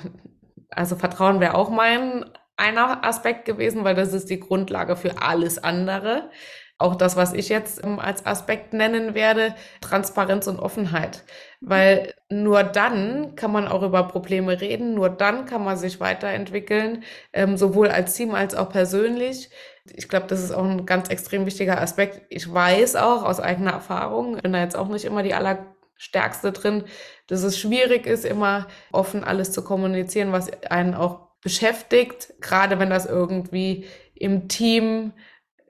also 0.70 0.96
Vertrauen 0.96 1.40
wäre 1.40 1.54
auch 1.54 1.70
mein 1.70 2.24
einer 2.56 3.04
Aspekt 3.04 3.44
gewesen, 3.44 3.84
weil 3.84 3.94
das 3.94 4.12
ist 4.12 4.30
die 4.30 4.40
Grundlage 4.40 4.96
für 4.96 5.22
alles 5.22 5.62
andere. 5.62 6.30
Auch 6.78 6.94
das, 6.94 7.16
was 7.16 7.32
ich 7.32 7.48
jetzt 7.48 7.82
ähm, 7.84 7.98
als 7.98 8.24
Aspekt 8.24 8.72
nennen 8.72 9.14
werde, 9.14 9.54
Transparenz 9.80 10.46
und 10.46 10.60
Offenheit. 10.60 11.24
Weil 11.60 12.14
nur 12.30 12.62
dann 12.62 13.34
kann 13.34 13.50
man 13.52 13.66
auch 13.66 13.82
über 13.82 14.06
Probleme 14.06 14.60
reden, 14.60 14.94
nur 14.94 15.10
dann 15.10 15.44
kann 15.44 15.64
man 15.64 15.76
sich 15.76 15.98
weiterentwickeln, 16.00 17.02
ähm, 17.32 17.56
sowohl 17.56 17.88
als 17.88 18.14
Team 18.14 18.34
als 18.34 18.54
auch 18.54 18.68
persönlich 18.70 19.50
ich 19.94 20.08
glaube, 20.08 20.26
das 20.26 20.42
ist 20.42 20.52
auch 20.52 20.64
ein 20.64 20.86
ganz 20.86 21.08
extrem 21.08 21.46
wichtiger 21.46 21.80
Aspekt. 21.80 22.22
Ich 22.28 22.52
weiß 22.52 22.96
auch 22.96 23.22
aus 23.24 23.40
eigener 23.40 23.72
Erfahrung, 23.72 24.36
bin 24.36 24.52
da 24.52 24.60
jetzt 24.60 24.76
auch 24.76 24.88
nicht 24.88 25.04
immer 25.04 25.22
die 25.22 25.34
allerstärkste 25.34 26.52
drin, 26.52 26.84
dass 27.26 27.42
es 27.42 27.58
schwierig 27.58 28.06
ist, 28.06 28.24
immer 28.24 28.66
offen 28.92 29.24
alles 29.24 29.52
zu 29.52 29.62
kommunizieren, 29.62 30.32
was 30.32 30.50
einen 30.70 30.94
auch 30.94 31.28
beschäftigt, 31.42 32.34
gerade 32.40 32.78
wenn 32.78 32.90
das 32.90 33.06
irgendwie 33.06 33.86
im 34.14 34.48
Team 34.48 35.12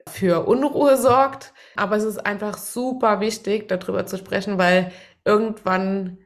für 0.09 0.47
Unruhe 0.47 0.97
sorgt. 0.97 1.53
Aber 1.75 1.95
es 1.95 2.03
ist 2.03 2.25
einfach 2.25 2.57
super 2.57 3.19
wichtig, 3.19 3.67
darüber 3.67 4.05
zu 4.05 4.17
sprechen, 4.17 4.57
weil 4.57 4.91
irgendwann 5.25 6.17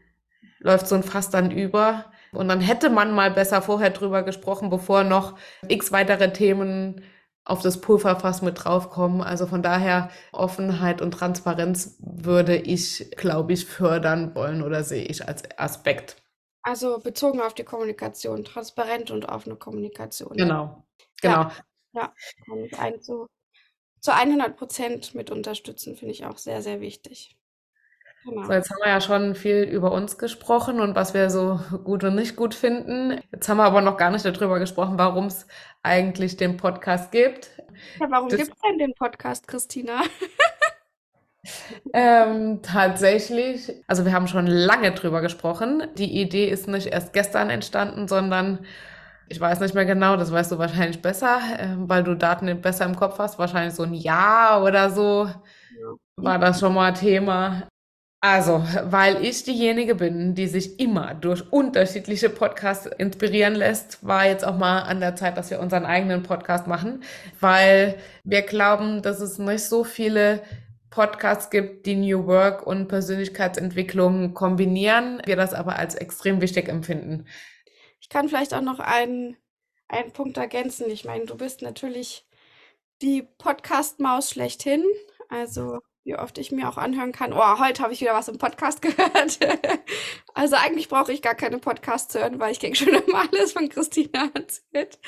läuft 0.59 0.87
so 0.87 0.95
ein 0.95 1.03
Fass 1.03 1.29
dann 1.29 1.51
über. 1.51 2.05
Und 2.31 2.47
dann 2.47 2.61
hätte 2.61 2.89
man 2.89 3.13
mal 3.13 3.31
besser 3.31 3.61
vorher 3.61 3.91
drüber 3.91 4.23
gesprochen, 4.23 4.69
bevor 4.69 5.03
noch 5.03 5.37
x 5.67 5.91
weitere 5.91 6.33
Themen 6.33 7.03
auf 7.45 7.61
das 7.61 7.81
Pulverfass 7.81 8.41
mit 8.41 8.63
draufkommen. 8.63 9.21
Also 9.21 9.45
von 9.45 9.61
daher 9.61 10.09
Offenheit 10.31 11.01
und 11.01 11.11
Transparenz 11.11 11.97
würde 11.99 12.55
ich, 12.55 13.11
glaube 13.17 13.53
ich, 13.53 13.65
fördern 13.65 14.33
wollen 14.33 14.63
oder 14.63 14.83
sehe 14.83 15.03
ich 15.03 15.27
als 15.27 15.43
Aspekt. 15.57 16.15
Also 16.63 16.99
bezogen 16.99 17.41
auf 17.41 17.53
die 17.53 17.65
Kommunikation, 17.65 18.45
transparent 18.45 19.11
und 19.11 19.25
offene 19.25 19.57
Kommunikation. 19.57 20.37
Genau, 20.37 20.85
genau. 21.21 21.41
Ja, 21.41 21.51
ja 21.93 22.13
kann 22.45 22.63
ich 22.63 22.79
einen 22.79 23.01
zu, 23.01 23.27
zu 24.03 24.13
100 24.13 24.57
Prozent 24.57 25.15
mit 25.15 25.31
unterstützen, 25.31 25.95
finde 25.95 26.12
ich 26.12 26.25
auch 26.25 26.38
sehr, 26.38 26.62
sehr 26.62 26.81
wichtig. 26.81 27.38
Genau. 28.25 28.43
So, 28.43 28.51
jetzt 28.51 28.69
haben 28.69 28.81
wir 28.83 28.89
ja 28.89 29.00
schon 29.00 29.33
viel 29.33 29.63
über 29.63 29.93
uns 29.93 30.17
gesprochen 30.17 30.81
und 30.81 30.93
was 30.93 31.13
wir 31.13 31.29
so 31.29 31.62
gut 31.86 32.03
und 32.03 32.15
nicht 32.15 32.36
gut 32.36 32.53
finden. 32.53 33.22
Jetzt 33.31 33.48
haben 33.48 33.57
wir 33.57 33.63
aber 33.63 33.79
noch 33.79 33.95
gar 33.95 34.12
nicht 34.12 34.25
darüber 34.25 34.60
gesprochen, 34.60 34.98
warum 34.98 35.27
es 35.27 35.48
eigentlich 35.83 36.36
den 36.36 36.57
Podcast 36.57 37.13
gibt. 37.13 37.51
Ja, 38.00 38.07
warum 38.12 38.27
gibt 38.27 38.41
es 38.41 38.50
denn 38.50 38.77
den 38.77 38.93
Podcast, 38.93 39.48
Christina? 39.48 40.01
ähm, 41.93 42.62
tatsächlich, 42.62 43.72
also 43.88 44.03
wir 44.03 44.12
haben 44.12 44.27
schon 44.27 44.48
lange 44.48 44.91
drüber 44.91 45.22
gesprochen. 45.22 45.88
Die 45.98 46.22
Idee 46.22 46.50
ist 46.50 46.67
nicht 46.67 46.88
erst 46.88 47.13
gestern 47.13 47.50
entstanden, 47.50 48.10
sondern 48.10 48.65
ich 49.30 49.39
weiß 49.39 49.60
nicht 49.60 49.75
mehr 49.75 49.86
genau, 49.86 50.18
das 50.18 50.32
weißt 50.32 50.51
du 50.51 50.58
wahrscheinlich 50.58 51.01
besser, 51.01 51.39
äh, 51.58 51.75
weil 51.77 52.03
du 52.03 52.15
Daten 52.15 52.62
besser 52.62 52.86
im 52.86 52.96
Kopf 52.96 53.20
hast. 53.20 53.39
Wahrscheinlich 53.39 53.74
so 53.74 53.84
ein 53.84 53.94
Jahr 53.94 54.63
oder 54.63 54.89
so 54.89 55.25
ja. 55.25 55.96
war 56.18 56.39
das 56.39 56.60
schon 56.60 56.74
mal 56.74 56.94
Thema. 56.94 57.63
Also, 58.25 58.63
weil 58.86 59.22
ich 59.22 59.44
diejenige 59.44 59.96
bin, 59.96 60.34
die 60.34 60.48
sich 60.48 60.80
immer 60.80 61.13
durch 61.13 61.51
unterschiedliche 61.51 62.30
Podcasts 62.30 62.86
inspirieren 62.86 63.53
lässt, 63.53 64.06
war 64.08 64.25
jetzt 64.25 64.46
auch 64.46 64.58
mal 64.58 64.84
an 64.84 65.01
der 65.01 65.18
Zeit, 65.18 65.36
dass 65.36 65.51
wir 65.51 65.60
unseren 65.60 65.86
eigenen 65.86 66.24
Podcast 66.24 66.65
machen, 66.65 67.03
weil 67.42 67.96
wir 68.24 68.44
glauben, 68.44 69.01
dass 69.01 69.20
es 69.20 69.39
nicht 69.39 69.65
so 69.65 69.84
viele 69.84 70.42
Podcasts 70.89 71.50
gibt, 71.50 71.86
die 71.86 71.96
New 71.96 72.25
Work 72.25 72.65
und 72.65 72.88
Persönlichkeitsentwicklung 72.88 74.34
kombinieren, 74.34 75.22
wir 75.25 75.36
das 75.36 75.53
aber 75.53 75.77
als 75.77 75.96
extrem 75.96 76.39
wichtig 76.39 76.70
empfinden. 76.70 77.25
Ich 78.03 78.10
kann 78.10 78.27
vielleicht 78.27 78.53
auch 78.53 78.62
noch 78.62 78.81
einen, 78.81 79.38
einen 79.88 80.12
Punkt 80.12 80.36
ergänzen. 80.36 80.89
Ich 80.89 81.05
meine, 81.05 81.25
du 81.25 81.38
bist 81.38 81.62
natürlich 81.62 82.27
die 83.01 83.24
Podcast-Maus 83.24 84.29
schlechthin. 84.29 84.83
Also 85.29 85.79
wie 86.03 86.17
oft 86.17 86.38
ich 86.38 86.51
mir 86.51 86.67
auch 86.67 86.75
anhören 86.75 87.13
kann, 87.13 87.31
oh, 87.31 87.60
heute 87.60 87.81
habe 87.81 87.93
ich 87.93 88.01
wieder 88.01 88.13
was 88.13 88.27
im 88.27 88.38
Podcast 88.38 88.81
gehört. 88.81 89.39
also 90.33 90.57
eigentlich 90.57 90.89
brauche 90.89 91.13
ich 91.13 91.22
gar 91.22 91.33
keine 91.33 91.60
Podcasts 91.60 92.13
hören, 92.13 92.41
weil 92.41 92.51
ich 92.51 92.60
kriege 92.60 92.75
schon 92.75 92.89
immer 93.07 93.25
alles 93.31 93.53
von 93.53 93.69
Christina 93.69 94.29
erzählt, 94.33 95.00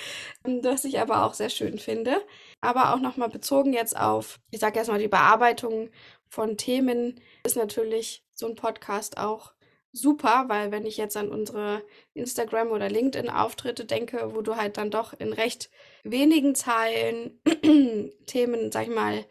das 0.45 0.85
ich 0.85 0.97
aber 0.97 1.25
auch 1.25 1.33
sehr 1.33 1.49
schön 1.49 1.79
finde. 1.79 2.25
Aber 2.61 2.93
auch 2.93 2.99
nochmal 3.01 3.27
bezogen 3.27 3.73
jetzt 3.73 3.97
auf, 3.97 4.39
ich 4.51 4.61
sage 4.61 4.77
erstmal 4.77 4.99
die 4.99 5.09
Bearbeitung 5.09 5.89
von 6.29 6.55
Themen, 6.55 7.19
ist 7.45 7.57
natürlich 7.57 8.25
so 8.33 8.47
ein 8.47 8.55
Podcast 8.55 9.17
auch 9.17 9.51
super, 9.95 10.45
weil 10.47 10.71
wenn 10.71 10.85
ich 10.85 10.97
jetzt 10.97 11.17
an 11.17 11.29
unsere 11.29 11.81
Instagram- 12.13 12.71
oder 12.71 12.89
LinkedIn-Auftritte 12.89 13.85
denke, 13.85 14.31
wo 14.33 14.41
du 14.41 14.55
halt 14.55 14.77
dann 14.77 14.91
doch 14.91 15.13
in 15.13 15.33
recht 15.33 15.69
wenigen 16.03 16.55
Zeilen 16.55 17.39
Themen, 18.25 18.71
sag 18.71 18.83
ich 18.83 18.93
mal, 18.93 19.25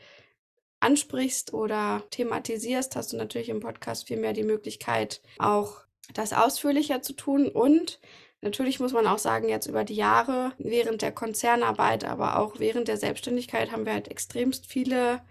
ansprichst 0.80 1.52
oder 1.54 2.02
thematisierst, 2.10 2.96
hast 2.96 3.12
du 3.12 3.16
natürlich 3.16 3.48
im 3.48 3.60
Podcast 3.60 4.06
viel 4.06 4.18
mehr 4.18 4.32
die 4.32 4.42
Möglichkeit, 4.42 5.22
auch 5.38 5.84
das 6.12 6.32
ausführlicher 6.32 7.00
zu 7.00 7.14
tun. 7.14 7.48
Und 7.48 8.00
natürlich 8.40 8.80
muss 8.80 8.92
man 8.92 9.06
auch 9.06 9.18
sagen, 9.18 9.48
jetzt 9.48 9.66
über 9.66 9.84
die 9.84 9.94
Jahre, 9.94 10.52
während 10.58 11.02
der 11.02 11.12
Konzernarbeit, 11.12 12.04
aber 12.04 12.38
auch 12.38 12.58
während 12.58 12.88
der 12.88 12.98
Selbstständigkeit, 12.98 13.72
haben 13.72 13.86
wir 13.86 13.94
halt 13.94 14.08
extremst 14.08 14.66
viele 14.66 15.22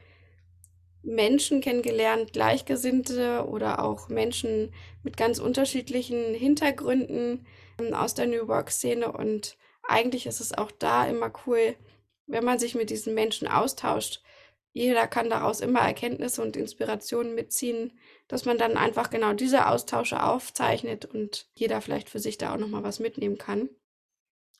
Menschen 1.03 1.61
kennengelernt, 1.61 2.33
Gleichgesinnte 2.33 3.45
oder 3.45 3.83
auch 3.83 4.09
Menschen 4.09 4.73
mit 5.03 5.17
ganz 5.17 5.39
unterschiedlichen 5.39 6.33
Hintergründen 6.33 7.45
ähm, 7.79 7.93
aus 7.93 8.13
der 8.13 8.27
New 8.27 8.47
Work-Szene. 8.47 9.11
Und 9.11 9.57
eigentlich 9.83 10.25
ist 10.25 10.39
es 10.39 10.53
auch 10.53 10.71
da 10.71 11.05
immer 11.05 11.31
cool, 11.45 11.75
wenn 12.25 12.45
man 12.45 12.57
sich 12.57 12.73
mit 12.73 12.89
diesen 12.89 13.13
Menschen 13.13 13.47
austauscht. 13.47 14.21
Jeder 14.71 15.05
kann 15.05 15.29
daraus 15.29 15.59
immer 15.59 15.81
Erkenntnisse 15.81 16.41
und 16.41 16.55
Inspirationen 16.55 17.35
mitziehen, 17.35 17.99
dass 18.27 18.45
man 18.45 18.57
dann 18.57 18.75
einfach 18.77 19.09
genau 19.09 19.33
diese 19.33 19.67
Austausche 19.67 20.23
aufzeichnet 20.23 21.05
und 21.05 21.47
jeder 21.53 21.79
vielleicht 21.81 22.09
für 22.09 22.19
sich 22.19 22.37
da 22.37 22.53
auch 22.53 22.57
nochmal 22.57 22.83
was 22.83 22.99
mitnehmen 22.99 23.37
kann. 23.37 23.69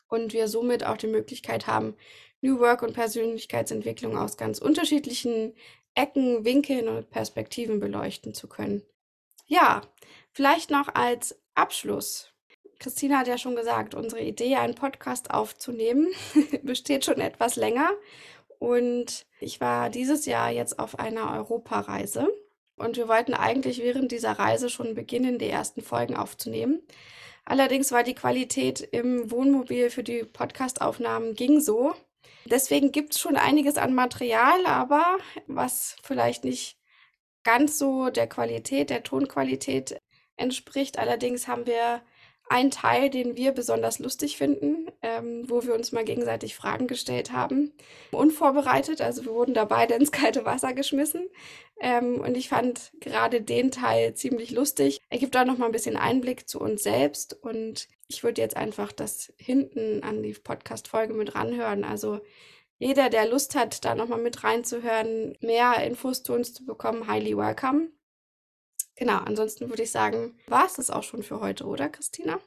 Und 0.08 0.34
wir 0.34 0.48
somit 0.48 0.86
auch 0.86 0.98
die 0.98 1.08
Möglichkeit 1.08 1.66
haben, 1.66 1.96
New 2.42 2.60
Work 2.60 2.84
und 2.84 2.94
Persönlichkeitsentwicklung 2.94 4.18
aus 4.18 4.38
ganz 4.38 4.60
unterschiedlichen 4.60 5.56
Ecken, 5.96 6.46
Winkeln 6.46 6.88
und 6.88 7.10
Perspektiven 7.10 7.80
beleuchten 7.80 8.34
zu 8.34 8.48
können. 8.48 8.84
Ja, 9.46 9.82
vielleicht 10.32 10.72
noch 10.72 10.94
als 10.94 11.40
Abschluss. 11.56 12.30
Christina 12.80 13.20
hat 13.20 13.28
ja 13.28 13.38
schon 13.38 13.56
gesagt, 13.56 13.96
unsere 13.96 14.22
Idee, 14.22 14.56
einen 14.56 14.76
Podcast 14.76 15.32
aufzunehmen, 15.32 16.10
besteht 16.64 17.06
schon 17.06 17.20
etwas 17.20 17.56
länger. 17.56 17.92
Und 18.60 19.26
ich 19.40 19.62
war 19.62 19.90
dieses 19.90 20.26
Jahr 20.26 20.50
jetzt 20.50 20.80
auf 20.80 21.00
einer 21.00 21.34
Europareise. 21.34 22.28
Und 22.76 22.98
wir 22.98 23.08
wollten 23.08 23.34
eigentlich 23.34 23.80
während 23.80 24.12
dieser 24.12 24.32
Reise 24.34 24.70
schon 24.70 24.96
beginnen, 24.96 25.38
die 25.38 25.50
ersten 25.50 25.82
Folgen 25.82 26.16
aufzunehmen. 26.16 26.82
Allerdings 27.46 27.92
war 27.92 28.04
die 28.04 28.16
Qualität 28.16 28.82
im 28.82 29.30
Wohnmobil 29.30 29.90
für 29.90 30.04
die 30.04 30.24
Podcastaufnahmen 30.24 31.36
ging 31.36 31.60
so. 31.60 31.94
Deswegen 32.46 32.92
gibt 32.92 33.14
es 33.14 33.20
schon 33.20 33.38
einiges 33.38 33.78
an 33.78 33.94
Material, 33.94 34.66
aber 34.66 35.18
was 35.48 35.96
vielleicht 36.04 36.44
nicht 36.44 36.78
ganz 37.44 37.78
so 37.78 38.10
der 38.10 38.28
Qualität, 38.28 38.90
der 38.90 39.04
Tonqualität 39.04 39.98
entspricht. 40.38 41.00
Allerdings 41.00 41.48
haben 41.48 41.66
wir 41.66 42.02
einen 42.54 42.70
Teil, 42.70 43.10
den 43.10 43.36
wir 43.36 43.52
besonders 43.52 43.98
lustig 43.98 44.38
finden, 44.38 44.92
ähm, 45.02 45.50
wo 45.50 45.64
wir 45.64 45.74
uns 45.74 45.92
mal 45.92 46.06
gegenseitig 46.06 46.56
Fragen 46.56 46.86
gestellt 46.86 47.32
haben. 47.32 47.74
Unvorbereitet, 48.12 49.02
also 49.02 49.26
wir 49.26 49.34
wurden 49.34 49.56
da 49.56 49.66
beide 49.66 49.96
ins 49.96 50.12
kalte 50.12 50.46
Wasser 50.46 50.74
geschmissen. 50.74 51.28
Ähm, 51.82 52.22
und 52.22 52.38
ich 52.38 52.50
fand 52.50 52.92
gerade 53.02 53.42
den 53.42 53.72
Teil 53.72 54.14
ziemlich 54.14 54.52
lustig. 54.52 55.02
Er 55.10 55.18
gibt 55.18 55.36
auch 55.36 55.46
noch 55.46 55.58
mal 55.58 55.66
ein 55.66 55.72
bisschen 55.72 55.98
Einblick 55.98 56.48
zu 56.48 56.60
uns 56.60 56.84
selbst. 56.84 57.34
Und 57.42 57.88
ich 58.08 58.24
würde 58.24 58.40
jetzt 58.40 58.56
einfach 58.56 58.92
das 58.92 59.34
hinten 59.38 60.04
an 60.04 60.22
die 60.22 60.34
Podcast-Folge 60.34 61.16
mit 61.16 61.34
ranhören. 61.34 61.84
Also 61.84 62.22
jeder, 62.78 63.10
der 63.10 63.28
Lust 63.28 63.56
hat, 63.56 63.84
da 63.84 63.96
noch 63.96 64.08
mal 64.08 64.20
mit 64.22 64.44
reinzuhören, 64.44 65.36
mehr 65.42 65.84
Infos 65.84 66.22
zu 66.22 66.34
uns 66.34 66.54
zu 66.54 66.66
bekommen, 66.66 67.08
highly 67.08 67.36
welcome. 67.36 67.88
Genau, 68.96 69.18
ansonsten 69.18 69.70
würde 69.70 69.84
ich 69.84 69.92
sagen, 69.92 70.38
war 70.48 70.66
es 70.66 70.74
das 70.74 70.90
auch 70.90 71.04
schon 71.04 71.24
für 71.24 71.40
heute, 71.40 71.66
oder 71.66 71.90
Christina? 71.90 72.40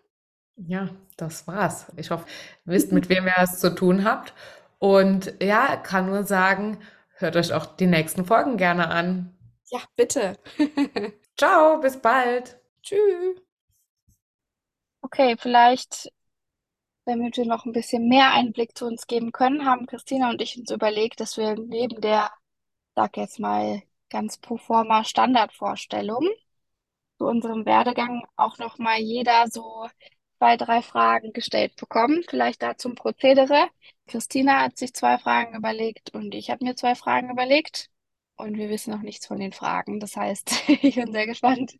Ja, 0.56 0.88
das 1.16 1.46
war's. 1.46 1.86
Ich 1.96 2.10
hoffe, 2.10 2.26
ihr 2.66 2.72
wisst, 2.72 2.92
mit 2.92 3.08
wem 3.08 3.26
ihr 3.26 3.34
es 3.38 3.58
zu 3.58 3.74
tun 3.74 4.04
habt. 4.04 4.32
Und 4.78 5.34
ja, 5.42 5.76
kann 5.76 6.06
nur 6.06 6.24
sagen, 6.24 6.78
hört 7.16 7.36
euch 7.36 7.52
auch 7.52 7.66
die 7.66 7.86
nächsten 7.86 8.24
Folgen 8.24 8.56
gerne 8.56 8.88
an. 8.88 9.34
Ja, 9.70 9.80
bitte. 9.96 10.38
Ciao, 11.36 11.78
bis 11.80 11.96
bald. 12.00 12.58
Tschüss. 12.82 13.42
Okay, 15.02 15.36
vielleicht, 15.38 16.12
damit 17.04 17.36
wir 17.36 17.46
noch 17.46 17.64
ein 17.64 17.72
bisschen 17.72 18.08
mehr 18.08 18.32
Einblick 18.32 18.76
zu 18.76 18.86
uns 18.86 19.06
geben 19.06 19.32
können, 19.32 19.64
haben 19.64 19.86
Christina 19.86 20.30
und 20.30 20.40
ich 20.42 20.58
uns 20.58 20.70
überlegt, 20.70 21.20
dass 21.20 21.36
wir 21.36 21.54
neben 21.56 22.00
der, 22.00 22.30
sag 22.94 23.16
jetzt 23.16 23.38
mal, 23.38 23.82
ganz 24.10 24.38
pro 24.38 24.56
forma 24.56 25.04
Standardvorstellung 25.04 26.28
zu 27.18 27.26
unserem 27.26 27.64
Werdegang 27.66 28.24
auch 28.36 28.58
noch 28.58 28.78
mal 28.78 28.98
jeder 28.98 29.46
so 29.48 29.88
zwei, 30.38 30.56
drei 30.56 30.82
Fragen 30.82 31.32
gestellt 31.32 31.76
bekommen. 31.76 32.22
Vielleicht 32.28 32.62
da 32.62 32.76
zum 32.76 32.94
Prozedere. 32.94 33.68
Christina 34.06 34.62
hat 34.62 34.76
sich 34.78 34.94
zwei 34.94 35.18
Fragen 35.18 35.56
überlegt 35.56 36.10
und 36.14 36.34
ich 36.34 36.50
habe 36.50 36.64
mir 36.64 36.76
zwei 36.76 36.94
Fragen 36.94 37.30
überlegt 37.30 37.90
und 38.36 38.56
wir 38.56 38.68
wissen 38.68 38.92
noch 38.92 39.02
nichts 39.02 39.26
von 39.26 39.38
den 39.38 39.52
Fragen. 39.52 40.00
Das 40.00 40.16
heißt, 40.16 40.68
ich 40.82 40.96
bin 40.96 41.12
sehr 41.12 41.26
gespannt, 41.26 41.74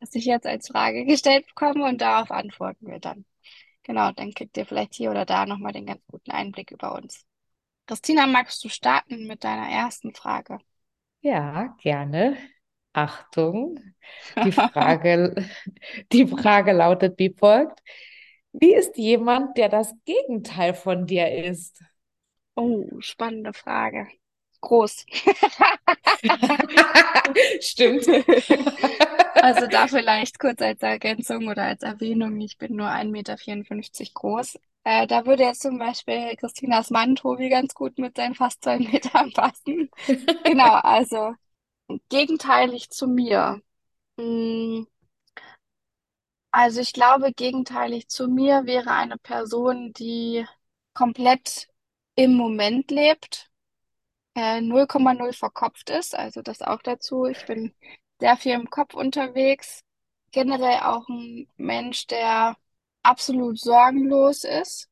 was 0.00 0.14
ich 0.14 0.24
jetzt 0.24 0.46
als 0.46 0.68
Frage 0.68 1.04
gestellt 1.04 1.46
bekomme 1.46 1.84
und 1.86 2.00
darauf 2.00 2.30
antworten 2.30 2.86
wir 2.88 2.98
dann. 3.00 3.24
Genau, 3.82 4.12
dann 4.12 4.32
kriegt 4.34 4.56
ihr 4.56 4.66
vielleicht 4.66 4.94
hier 4.94 5.10
oder 5.10 5.24
da 5.24 5.46
nochmal 5.46 5.72
den 5.72 5.86
ganz 5.86 6.02
guten 6.06 6.30
Einblick 6.30 6.70
über 6.70 6.94
uns. 6.94 7.24
Christina, 7.86 8.26
magst 8.26 8.62
du 8.64 8.68
starten 8.68 9.26
mit 9.26 9.44
deiner 9.44 9.68
ersten 9.68 10.14
Frage? 10.14 10.58
Ja, 11.22 11.74
gerne. 11.80 12.36
Achtung, 12.92 13.78
die 14.42 14.52
Frage, 14.52 15.34
die 16.12 16.26
Frage 16.26 16.72
lautet 16.72 17.18
wie 17.18 17.34
folgt. 17.36 17.80
Wie 18.52 18.74
ist 18.74 18.96
jemand, 18.96 19.56
der 19.58 19.68
das 19.68 19.94
Gegenteil 20.04 20.74
von 20.74 21.06
dir 21.06 21.32
ist? 21.44 21.80
Oh, 22.56 22.86
spannende 23.00 23.52
Frage. 23.52 24.06
Groß. 24.60 25.06
Stimmt. 27.60 28.06
Also 29.42 29.66
da 29.66 29.86
vielleicht 29.88 30.38
kurz 30.38 30.60
als 30.62 30.82
Ergänzung 30.82 31.48
oder 31.48 31.64
als 31.64 31.82
Erwähnung, 31.82 32.40
ich 32.40 32.58
bin 32.58 32.76
nur 32.76 32.88
1,54 32.90 34.08
Meter 34.08 34.14
groß. 34.14 34.58
Äh, 34.84 35.06
da 35.06 35.26
würde 35.26 35.44
jetzt 35.44 35.62
zum 35.62 35.78
Beispiel 35.78 36.34
Christinas 36.36 36.90
Mann 36.90 37.14
Tobi 37.14 37.48
ganz 37.50 37.74
gut 37.74 37.98
mit 37.98 38.16
seinen 38.16 38.34
fast 38.34 38.62
zwei 38.64 38.78
Metern 38.78 39.32
passen. 39.34 39.90
Genau, 40.44 40.74
also 40.76 41.34
gegenteilig 42.08 42.90
zu 42.90 43.06
mir. 43.08 43.60
Hm, 44.18 44.86
also 46.52 46.80
ich 46.80 46.92
glaube, 46.92 47.32
gegenteilig 47.32 48.08
zu 48.08 48.28
mir 48.28 48.66
wäre 48.66 48.90
eine 48.92 49.18
Person, 49.18 49.92
die 49.92 50.46
komplett 50.94 51.68
im 52.16 52.34
Moment 52.34 52.90
lebt, 52.90 53.50
äh, 54.34 54.60
0,0 54.60 55.32
verkopft 55.34 55.90
ist. 55.90 56.14
Also 56.16 56.42
das 56.42 56.62
auch 56.62 56.82
dazu. 56.82 57.26
Ich 57.26 57.44
bin 57.46 57.74
sehr 58.20 58.36
viel 58.36 58.54
im 58.54 58.70
Kopf 58.70 58.94
unterwegs. 58.94 59.82
Generell 60.32 60.80
auch 60.82 61.08
ein 61.08 61.48
Mensch, 61.56 62.06
der 62.08 62.56
absolut 63.02 63.58
sorgenlos 63.58 64.44
ist, 64.44 64.88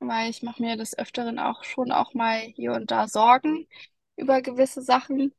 weil 0.00 0.30
ich 0.30 0.42
mache 0.42 0.62
mir 0.62 0.76
des 0.76 0.96
Öfteren 0.98 1.38
auch 1.38 1.64
schon 1.64 1.92
auch 1.92 2.14
mal 2.14 2.40
hier 2.40 2.72
und 2.74 2.90
da 2.90 3.08
Sorgen 3.08 3.68
über 4.16 4.42
gewisse 4.42 4.82
Sachen. 4.82 5.34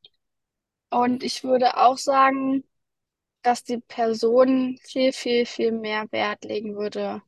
Und 0.90 1.24
ich 1.24 1.44
würde 1.44 1.78
auch 1.78 1.98
sagen, 1.98 2.64
dass 3.44 3.64
die 3.64 3.80
Person 3.80 4.80
viel, 4.84 5.14
viel, 5.14 5.46
viel 5.46 5.72
mehr 5.72 6.12
Wert 6.12 6.46
legen 6.46 6.76
würde 6.78 7.22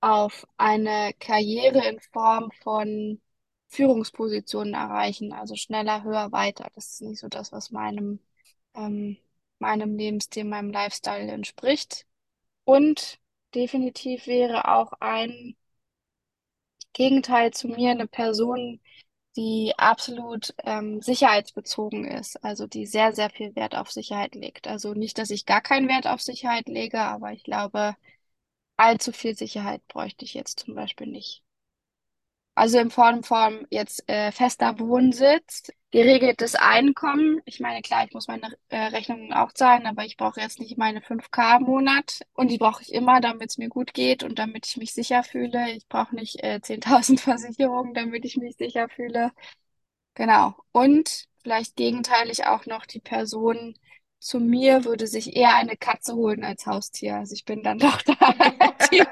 auf 0.00 0.46
eine 0.58 1.12
Karriere 1.18 1.88
in 1.88 1.98
Form 2.00 2.50
von 2.62 3.20
Führungspositionen 3.68 4.74
erreichen, 4.74 5.32
also 5.32 5.56
schneller, 5.56 6.04
höher, 6.04 6.30
weiter. 6.32 6.68
Das 6.74 6.92
ist 6.92 7.02
nicht 7.02 7.20
so 7.20 7.28
das, 7.28 7.52
was 7.52 7.70
meinem, 7.70 8.20
ähm, 8.74 9.16
meinem 9.58 9.96
Lebensstil, 9.96 10.44
meinem 10.44 10.70
Lifestyle 10.70 11.30
entspricht. 11.32 12.06
Und 12.64 13.18
definitiv 13.54 14.26
wäre 14.26 14.68
auch 14.68 14.92
ein 15.00 15.56
Gegenteil 16.94 17.52
zu 17.52 17.68
mir 17.68 17.90
eine 17.90 18.06
Person, 18.06 18.80
die 19.36 19.72
absolut 19.76 20.54
ähm, 20.64 21.02
sicherheitsbezogen 21.02 22.04
ist, 22.06 22.42
also 22.44 22.66
die 22.66 22.86
sehr, 22.86 23.12
sehr 23.12 23.30
viel 23.30 23.54
Wert 23.56 23.74
auf 23.76 23.90
Sicherheit 23.92 24.34
legt. 24.34 24.68
Also 24.68 24.94
nicht, 24.94 25.18
dass 25.18 25.30
ich 25.30 25.46
gar 25.46 25.60
keinen 25.60 25.88
Wert 25.88 26.06
auf 26.06 26.22
Sicherheit 26.22 26.68
lege, 26.68 27.00
aber 27.00 27.32
ich 27.32 27.42
glaube, 27.44 27.96
allzu 28.76 29.12
viel 29.12 29.36
Sicherheit 29.36 29.86
bräuchte 29.88 30.24
ich 30.24 30.34
jetzt 30.34 30.60
zum 30.60 30.74
Beispiel 30.74 31.08
nicht. 31.08 31.42
Also 32.54 32.78
in 32.78 32.90
Form 32.90 33.24
von 33.24 33.66
jetzt 33.70 34.08
äh, 34.08 34.30
fester 34.32 34.78
Wohnsitz, 34.78 35.70
geregeltes 35.94 36.56
Einkommen. 36.56 37.40
Ich 37.44 37.60
meine, 37.60 37.80
klar, 37.80 38.04
ich 38.04 38.12
muss 38.12 38.26
meine 38.26 38.48
äh, 38.68 38.86
Rechnungen 38.86 39.32
auch 39.32 39.52
zahlen, 39.52 39.86
aber 39.86 40.04
ich 40.04 40.16
brauche 40.16 40.40
jetzt 40.40 40.58
nicht 40.58 40.76
meine 40.76 41.00
5K 41.00 41.58
im 41.58 41.62
Monat. 41.66 42.18
Und 42.32 42.50
die 42.50 42.58
brauche 42.58 42.82
ich 42.82 42.92
immer, 42.92 43.20
damit 43.20 43.50
es 43.50 43.58
mir 43.58 43.68
gut 43.68 43.94
geht 43.94 44.24
und 44.24 44.40
damit 44.40 44.66
ich 44.66 44.76
mich 44.76 44.92
sicher 44.92 45.22
fühle. 45.22 45.70
Ich 45.70 45.86
brauche 45.86 46.16
nicht 46.16 46.42
äh, 46.42 46.58
10.000 46.60 47.20
Versicherungen, 47.20 47.94
damit 47.94 48.24
ich 48.24 48.36
mich 48.36 48.56
sicher 48.56 48.88
fühle. 48.88 49.30
Genau. 50.14 50.56
Und 50.72 51.26
vielleicht 51.44 51.76
gegenteilig 51.76 52.44
auch 52.46 52.66
noch 52.66 52.86
die 52.86 53.00
Person 53.00 53.76
zu 54.18 54.40
mir 54.40 54.84
würde 54.84 55.06
sich 55.06 55.36
eher 55.36 55.54
eine 55.54 55.76
Katze 55.76 56.16
holen 56.16 56.42
als 56.42 56.66
Haustier. 56.66 57.18
Also 57.18 57.34
ich 57.34 57.44
bin 57.44 57.62
dann 57.62 57.78
doch 57.80 58.02
da 58.02 58.14
Team, 58.90 59.06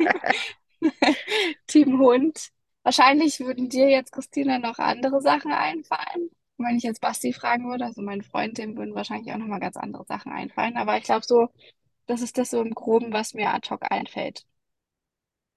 Team 1.68 2.00
Hund. 2.00 2.50
Wahrscheinlich 2.82 3.38
würden 3.38 3.68
dir 3.68 3.88
jetzt, 3.88 4.10
Christina, 4.10 4.58
noch 4.58 4.80
andere 4.80 5.20
Sachen 5.20 5.52
einfallen. 5.52 6.30
Und 6.62 6.68
wenn 6.68 6.77
ich 6.77 6.85
jetzt 6.85 7.01
Basti 7.01 7.33
fragen 7.33 7.68
würde, 7.68 7.85
also 7.87 8.03
meinen 8.03 8.22
Freund, 8.22 8.57
dem 8.57 8.77
würden 8.77 8.94
wahrscheinlich 8.94 9.33
auch 9.33 9.38
nochmal 9.38 9.59
ganz 9.59 9.77
andere 9.77 10.05
Sachen 10.05 10.31
einfallen. 10.31 10.77
Aber 10.77 10.96
ich 10.96 11.03
glaube 11.03 11.25
so, 11.27 11.48
das 12.07 12.22
ist 12.22 12.38
das 12.38 12.51
so 12.51 12.62
im 12.62 12.72
Groben, 12.72 13.12
was 13.12 13.35
mir 13.35 13.53
ad 13.53 13.68
hoc 13.68 13.90
einfällt. 13.90 14.44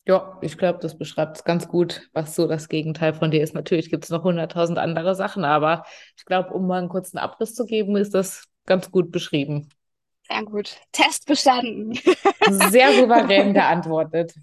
Ja, 0.07 0.39
ich 0.41 0.57
glaube, 0.57 0.79
das 0.79 0.97
beschreibt 0.97 1.37
es 1.37 1.43
ganz 1.43 1.67
gut, 1.67 2.09
was 2.13 2.33
so 2.35 2.47
das 2.47 2.69
Gegenteil 2.69 3.13
von 3.13 3.29
dir 3.29 3.43
ist. 3.43 3.53
Natürlich 3.53 3.91
gibt 3.91 4.03
es 4.03 4.09
noch 4.09 4.23
hunderttausend 4.23 4.79
andere 4.79 5.13
Sachen, 5.13 5.45
aber 5.45 5.85
ich 6.17 6.25
glaube, 6.25 6.53
um 6.53 6.65
mal 6.65 6.79
einen 6.79 6.89
kurzen 6.89 7.19
Abriss 7.19 7.53
zu 7.53 7.65
geben, 7.65 7.95
ist 7.97 8.15
das 8.15 8.47
ganz 8.65 8.89
gut 8.89 9.11
beschrieben. 9.11 9.69
Sehr 10.27 10.43
gut. 10.43 10.75
Test 10.91 11.27
bestanden. 11.27 11.93
Sehr 12.49 12.93
souverän 12.93 13.53
geantwortet. 13.53 14.33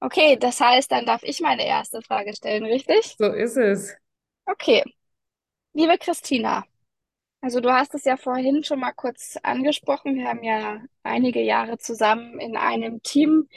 Okay, 0.00 0.36
das 0.36 0.60
heißt, 0.60 0.90
dann 0.90 1.06
darf 1.06 1.22
ich 1.22 1.40
meine 1.40 1.64
erste 1.64 2.02
Frage 2.02 2.34
stellen, 2.34 2.64
richtig? 2.64 3.16
So 3.16 3.26
ist 3.26 3.56
es. 3.56 3.94
Okay. 4.46 4.82
Liebe 5.78 5.96
Christina, 5.96 6.64
also 7.40 7.60
du 7.60 7.72
hast 7.72 7.94
es 7.94 8.02
ja 8.02 8.16
vorhin 8.16 8.64
schon 8.64 8.80
mal 8.80 8.90
kurz 8.90 9.38
angesprochen. 9.44 10.16
Wir 10.16 10.26
haben 10.26 10.42
ja 10.42 10.80
einige 11.04 11.40
Jahre 11.40 11.78
zusammen 11.78 12.40
in 12.40 12.56
einem 12.56 13.00
Team 13.04 13.48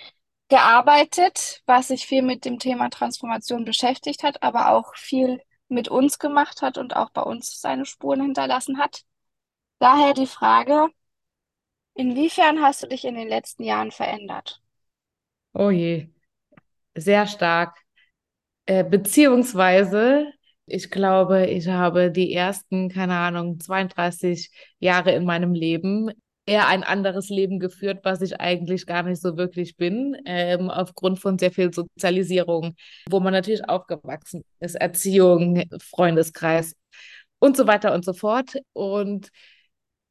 gearbeitet, 0.48 1.64
was 1.66 1.88
sich 1.88 2.06
viel 2.06 2.22
mit 2.22 2.46
dem 2.46 2.60
Thema 2.60 2.92
Transformation 2.92 3.66
beschäftigt 3.66 4.22
hat, 4.22 4.44
aber 4.44 4.70
auch 4.70 4.96
viel 4.96 5.42
mit 5.68 5.88
uns 5.90 6.20
gemacht 6.20 6.62
hat 6.62 6.78
und 6.78 6.96
auch 6.96 7.10
bei 7.10 7.24
uns 7.24 7.60
seine 7.60 7.88
Spuren 7.88 8.22
hinterlassen 8.22 8.78
hat. 8.78 9.02
Daher 9.80 10.14
die 10.14 10.28
Frage, 10.28 10.90
inwiefern 11.96 12.62
hast 12.62 12.84
du 12.84 12.88
dich 12.88 13.04
in 13.04 13.16
den 13.16 13.30
letzten 13.30 13.64
Jahren 13.64 13.90
verändert? 13.90 14.62
Oh 15.54 15.72
je, 15.72 16.08
sehr 16.94 17.26
stark. 17.26 17.76
Äh, 18.68 18.84
beziehungsweise, 18.84 20.32
ich 20.72 20.90
glaube, 20.90 21.48
ich 21.48 21.68
habe 21.68 22.12
die 22.12 22.34
ersten, 22.34 22.90
keine 22.90 23.16
Ahnung, 23.16 23.60
32 23.60 24.52
Jahre 24.80 25.12
in 25.12 25.26
meinem 25.26 25.54
Leben 25.54 26.12
eher 26.46 26.68
ein 26.68 26.84
anderes 26.84 27.30
Leben 27.30 27.60
geführt, 27.60 28.00
was 28.04 28.22
ich 28.22 28.40
eigentlich 28.40 28.86
gar 28.86 29.04
nicht 29.04 29.22
so 29.22 29.38
wirklich 29.38 29.78
bin, 29.78 30.18
ähm, 30.26 30.70
aufgrund 30.70 31.20
von 31.20 31.38
sehr 31.38 31.52
viel 31.52 31.74
Sozialisierung, 31.74 32.76
wo 33.10 33.20
man 33.20 33.34
natürlich 33.34 33.68
aufgewachsen 33.70 34.44
ist, 34.60 34.76
Erziehung, 34.76 35.64
Freundeskreis 35.82 36.76
und 37.40 37.58
so 37.58 37.68
weiter 37.68 37.94
und 37.94 38.06
so 38.06 38.14
fort. 38.14 38.56
Und 38.74 39.30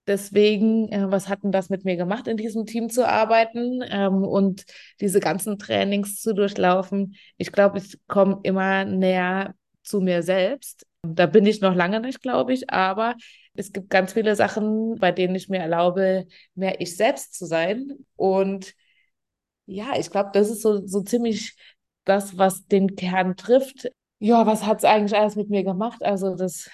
deswegen, 0.07 0.91
äh, 0.93 1.11
was 1.11 1.29
hat 1.29 1.43
denn 1.43 1.53
das 1.53 1.69
mit 1.71 1.85
mir 1.85 1.97
gemacht, 1.97 2.29
in 2.29 2.37
diesem 2.37 2.67
Team 2.67 2.91
zu 2.91 3.07
arbeiten 3.09 3.83
ähm, 3.89 4.23
und 4.25 4.65
diese 5.01 5.21
ganzen 5.21 5.59
Trainings 5.59 6.21
zu 6.21 6.35
durchlaufen? 6.35 7.17
Ich 7.39 7.53
glaube, 7.53 7.79
ich 7.79 7.99
komme 8.09 8.41
immer 8.45 8.85
näher 8.85 9.55
zu 9.91 10.01
mir 10.01 10.23
selbst. 10.23 10.87
Da 11.03 11.27
bin 11.27 11.47
ich 11.47 11.61
noch 11.61 11.75
lange 11.75 12.01
nicht, 12.01 12.23
glaube 12.23 12.53
ich, 12.53 12.71
aber 12.71 13.17
es 13.55 13.73
gibt 13.73 13.91
ganz 13.91 14.13
viele 14.13 14.37
Sachen, 14.37 14.97
bei 14.99 15.13
denen 15.13 15.35
ich 15.35 15.49
mir 15.49 15.59
erlaube, 15.59 16.27
mehr 16.55 16.81
ich 16.81 16.97
selbst 16.97 17.35
zu 17.35 17.47
sein. 17.47 18.07
Und 18.17 18.75
ja, 19.67 19.97
ich 19.99 20.11
glaube, 20.11 20.31
das 20.33 20.51
ist 20.51 20.63
so, 20.63 20.87
so 20.87 21.03
ziemlich 21.03 21.57
das, 22.05 22.39
was 22.39 22.67
den 22.67 22.97
Kern 22.97 23.37
trifft. 23.37 23.91
Ja, 24.19 24.47
was 24.47 24.67
hat 24.67 24.79
es 24.79 24.85
eigentlich 24.85 25.19
alles 25.19 25.37
mit 25.37 25.49
mir 25.51 25.65
gemacht? 25.65 26.03
Also 26.03 26.35
das, 26.35 26.69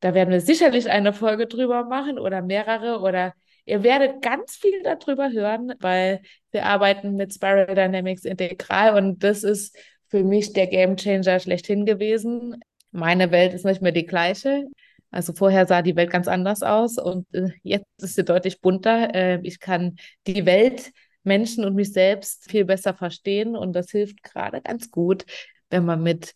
da 0.00 0.14
werden 0.14 0.30
wir 0.30 0.40
sicherlich 0.40 0.90
eine 0.90 1.12
Folge 1.12 1.46
drüber 1.46 1.84
machen 1.84 2.18
oder 2.18 2.42
mehrere 2.42 3.00
oder 3.00 3.34
ihr 3.64 3.82
werdet 3.82 4.22
ganz 4.22 4.56
viel 4.56 4.82
darüber 4.82 5.30
hören, 5.30 5.74
weil 5.80 6.22
wir 6.50 6.66
arbeiten 6.66 7.14
mit 7.16 7.34
Spiral 7.34 7.74
Dynamics 7.74 8.24
integral 8.24 8.96
und 8.96 9.22
das 9.22 9.44
ist 9.44 9.76
für 10.08 10.24
mich 10.24 10.52
der 10.52 10.66
Game 10.66 10.96
Changer 10.96 11.40
schlechthin 11.40 11.86
gewesen. 11.86 12.56
Meine 12.90 13.30
Welt 13.30 13.54
ist 13.54 13.64
nicht 13.64 13.82
mehr 13.82 13.92
die 13.92 14.06
gleiche. 14.06 14.64
Also 15.10 15.32
vorher 15.32 15.66
sah 15.66 15.82
die 15.82 15.96
Welt 15.96 16.10
ganz 16.10 16.28
anders 16.28 16.62
aus 16.62 16.98
und 16.98 17.26
äh, 17.34 17.50
jetzt 17.62 17.86
ist 18.02 18.14
sie 18.14 18.24
deutlich 18.24 18.60
bunter. 18.60 19.14
Äh, 19.14 19.40
ich 19.42 19.58
kann 19.60 19.96
die 20.26 20.44
Welt, 20.44 20.92
Menschen 21.24 21.64
und 21.64 21.74
mich 21.74 21.92
selbst 21.92 22.50
viel 22.50 22.64
besser 22.64 22.94
verstehen 22.94 23.56
und 23.56 23.74
das 23.74 23.90
hilft 23.90 24.22
gerade 24.22 24.60
ganz 24.60 24.90
gut, 24.90 25.24
wenn 25.70 25.84
man 25.84 26.02
mit 26.02 26.34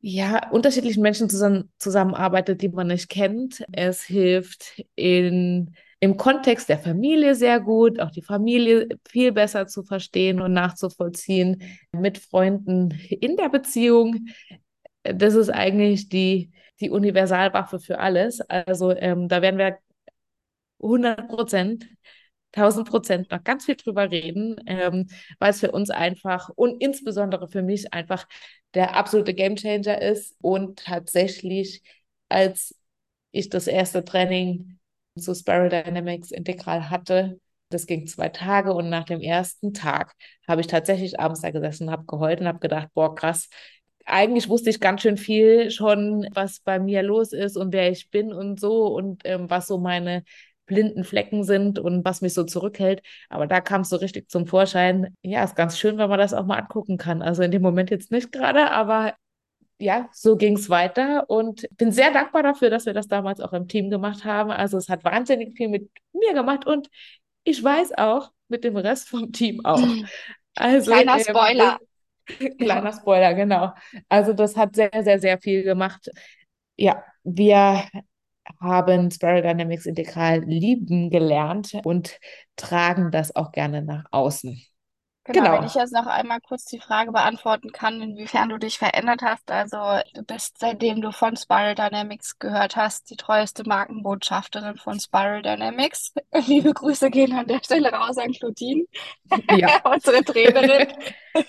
ja, 0.00 0.50
unterschiedlichen 0.50 1.02
Menschen 1.02 1.28
zusammen, 1.28 1.72
zusammenarbeitet, 1.78 2.62
die 2.62 2.68
man 2.68 2.88
nicht 2.88 3.08
kennt. 3.08 3.64
Es 3.72 4.02
hilft 4.02 4.82
in, 4.94 5.74
im 6.00 6.16
Kontext 6.16 6.68
der 6.68 6.78
Familie 6.78 7.34
sehr 7.34 7.60
gut, 7.60 8.00
auch 8.00 8.10
die 8.10 8.22
Familie 8.22 8.88
viel 9.08 9.32
besser 9.32 9.66
zu 9.66 9.82
verstehen 9.82 10.40
und 10.40 10.52
nachzuvollziehen, 10.52 11.62
mit 11.92 12.18
Freunden 12.18 12.90
in 13.10 13.36
der 13.36 13.48
Beziehung. 13.48 14.26
Das 15.02 15.34
ist 15.34 15.50
eigentlich 15.50 16.08
die, 16.08 16.50
die 16.80 16.90
Universalwaffe 16.90 17.78
für 17.80 17.98
alles. 17.98 18.40
Also 18.42 18.90
ähm, 18.92 19.28
da 19.28 19.40
werden 19.42 19.58
wir 19.58 19.78
100 20.82 21.28
Prozent, 21.28 21.86
1000 22.52 22.88
Prozent 22.88 23.30
noch 23.30 23.42
ganz 23.44 23.64
viel 23.64 23.76
drüber 23.76 24.10
reden, 24.10 24.56
ähm, 24.66 25.08
weil 25.38 25.50
es 25.50 25.60
für 25.60 25.70
uns 25.72 25.90
einfach 25.90 26.50
und 26.50 26.80
insbesondere 26.82 27.48
für 27.48 27.62
mich 27.62 27.92
einfach 27.94 28.26
der 28.74 28.96
absolute 28.96 29.34
Gamechanger 29.34 30.00
ist 30.02 30.36
und 30.40 30.80
tatsächlich, 30.84 31.82
als 32.28 32.74
ich 33.32 33.48
das 33.48 33.66
erste 33.66 34.04
Training 34.04 34.75
zu 35.16 35.34
Spiral 35.34 35.68
Dynamics 35.68 36.30
integral 36.30 36.90
hatte, 36.90 37.40
das 37.70 37.86
ging 37.86 38.06
zwei 38.06 38.28
Tage 38.28 38.72
und 38.72 38.88
nach 38.90 39.04
dem 39.04 39.20
ersten 39.20 39.74
Tag 39.74 40.14
habe 40.46 40.60
ich 40.60 40.68
tatsächlich 40.68 41.18
abends 41.18 41.40
da 41.40 41.50
gesessen, 41.50 41.90
habe 41.90 42.04
geheult 42.04 42.40
und 42.40 42.46
habe 42.46 42.60
gedacht, 42.60 42.88
boah, 42.94 43.14
krass, 43.14 43.48
eigentlich 44.04 44.48
wusste 44.48 44.70
ich 44.70 44.80
ganz 44.80 45.02
schön 45.02 45.16
viel 45.16 45.70
schon, 45.70 46.28
was 46.32 46.60
bei 46.60 46.78
mir 46.78 47.02
los 47.02 47.32
ist 47.32 47.56
und 47.56 47.72
wer 47.72 47.90
ich 47.90 48.10
bin 48.10 48.32
und 48.32 48.60
so 48.60 48.86
und 48.86 49.22
ähm, 49.24 49.50
was 49.50 49.66
so 49.66 49.78
meine 49.78 50.22
blinden 50.66 51.04
Flecken 51.04 51.44
sind 51.44 51.78
und 51.78 52.04
was 52.04 52.22
mich 52.22 52.34
so 52.34 52.44
zurückhält. 52.44 53.02
Aber 53.28 53.46
da 53.46 53.60
kam 53.60 53.82
es 53.82 53.88
so 53.88 53.96
richtig 53.96 54.28
zum 54.30 54.46
Vorschein. 54.46 55.14
Ja, 55.22 55.44
ist 55.44 55.56
ganz 55.56 55.78
schön, 55.78 55.98
wenn 55.98 56.08
man 56.10 56.18
das 56.18 56.34
auch 56.34 56.44
mal 56.46 56.58
angucken 56.58 56.98
kann. 56.98 57.22
Also 57.22 57.42
in 57.42 57.50
dem 57.52 57.62
Moment 57.62 57.90
jetzt 57.90 58.10
nicht 58.10 58.32
gerade, 58.32 58.70
aber 58.72 59.14
ja, 59.78 60.08
so 60.12 60.36
ging 60.36 60.56
es 60.56 60.70
weiter 60.70 61.28
und 61.28 61.66
bin 61.76 61.92
sehr 61.92 62.10
dankbar 62.12 62.42
dafür, 62.42 62.70
dass 62.70 62.86
wir 62.86 62.94
das 62.94 63.08
damals 63.08 63.40
auch 63.40 63.52
im 63.52 63.68
Team 63.68 63.90
gemacht 63.90 64.24
haben. 64.24 64.50
Also 64.50 64.78
es 64.78 64.88
hat 64.88 65.04
wahnsinnig 65.04 65.56
viel 65.56 65.68
mit 65.68 65.90
mir 66.12 66.32
gemacht 66.32 66.66
und 66.66 66.88
ich 67.44 67.62
weiß 67.62 67.92
auch 67.98 68.30
mit 68.48 68.64
dem 68.64 68.76
Rest 68.76 69.08
vom 69.08 69.32
Team 69.32 69.64
auch. 69.64 69.82
Also, 70.58 70.90
Kleiner 70.90 71.16
ähm, 71.16 71.20
Spoiler. 71.20 71.78
Kleiner 72.58 72.92
Spoiler, 72.92 73.34
genau. 73.34 73.74
Also 74.08 74.32
das 74.32 74.56
hat 74.56 74.74
sehr, 74.74 74.90
sehr, 75.02 75.18
sehr 75.18 75.38
viel 75.38 75.62
gemacht. 75.62 76.08
Ja, 76.76 77.04
wir 77.24 77.84
haben 78.60 79.10
Spiral 79.10 79.42
Dynamics 79.42 79.86
Integral 79.86 80.40
lieben 80.44 81.10
gelernt 81.10 81.76
und 81.84 82.18
tragen 82.56 83.10
das 83.10 83.36
auch 83.36 83.52
gerne 83.52 83.82
nach 83.82 84.04
außen. 84.10 84.60
Genau, 85.26 85.42
genau, 85.42 85.58
wenn 85.58 85.66
ich 85.66 85.74
jetzt 85.74 85.92
noch 85.92 86.06
einmal 86.06 86.40
kurz 86.40 86.66
die 86.66 86.78
Frage 86.78 87.10
beantworten 87.10 87.72
kann, 87.72 88.00
inwiefern 88.00 88.48
du 88.48 88.58
dich 88.58 88.78
verändert 88.78 89.22
hast. 89.22 89.50
Also 89.50 89.76
du 90.14 90.22
bist, 90.22 90.58
seitdem 90.58 91.00
du 91.00 91.10
von 91.10 91.36
Spiral 91.36 91.74
Dynamics 91.74 92.38
gehört 92.38 92.76
hast, 92.76 93.10
die 93.10 93.16
treueste 93.16 93.64
Markenbotschafterin 93.66 94.76
von 94.76 95.00
Spiral 95.00 95.42
Dynamics. 95.42 96.14
Liebe 96.46 96.72
Grüße 96.72 97.10
gehen 97.10 97.32
an 97.36 97.48
der 97.48 97.58
Stelle 97.58 97.92
raus 97.92 98.18
an 98.18 98.32
Claudine, 98.32 98.84
ja. 99.50 99.80
unsere 99.84 100.22
Trainerin. 100.24 100.88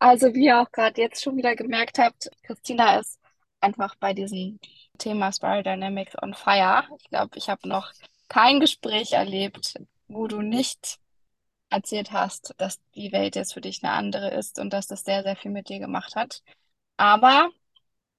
Also 0.00 0.34
wie 0.34 0.46
ihr 0.46 0.60
auch 0.60 0.70
gerade 0.70 1.00
jetzt 1.00 1.22
schon 1.22 1.38
wieder 1.38 1.56
gemerkt 1.56 1.98
habt, 1.98 2.28
Christina 2.42 2.98
ist 2.98 3.18
einfach 3.62 3.94
bei 3.94 4.12
diesem 4.12 4.58
Thema 4.98 5.32
Spiral 5.32 5.62
Dynamics 5.62 6.14
on 6.20 6.34
fire. 6.34 6.84
Ich 6.98 7.08
glaube, 7.08 7.38
ich 7.38 7.48
habe 7.48 7.66
noch 7.66 7.90
kein 8.28 8.60
Gespräch 8.60 9.12
erlebt, 9.12 9.76
wo 10.08 10.26
du 10.26 10.42
nicht 10.42 10.98
erzählt 11.74 12.12
hast, 12.12 12.54
dass 12.58 12.80
die 12.94 13.12
Welt 13.12 13.36
jetzt 13.36 13.54
für 13.54 13.60
dich 13.60 13.82
eine 13.82 13.92
andere 13.92 14.30
ist 14.30 14.58
und 14.58 14.72
dass 14.72 14.86
das 14.86 15.04
sehr, 15.04 15.22
sehr 15.22 15.36
viel 15.36 15.50
mit 15.50 15.68
dir 15.68 15.78
gemacht 15.78 16.16
hat. 16.16 16.42
Aber 16.96 17.50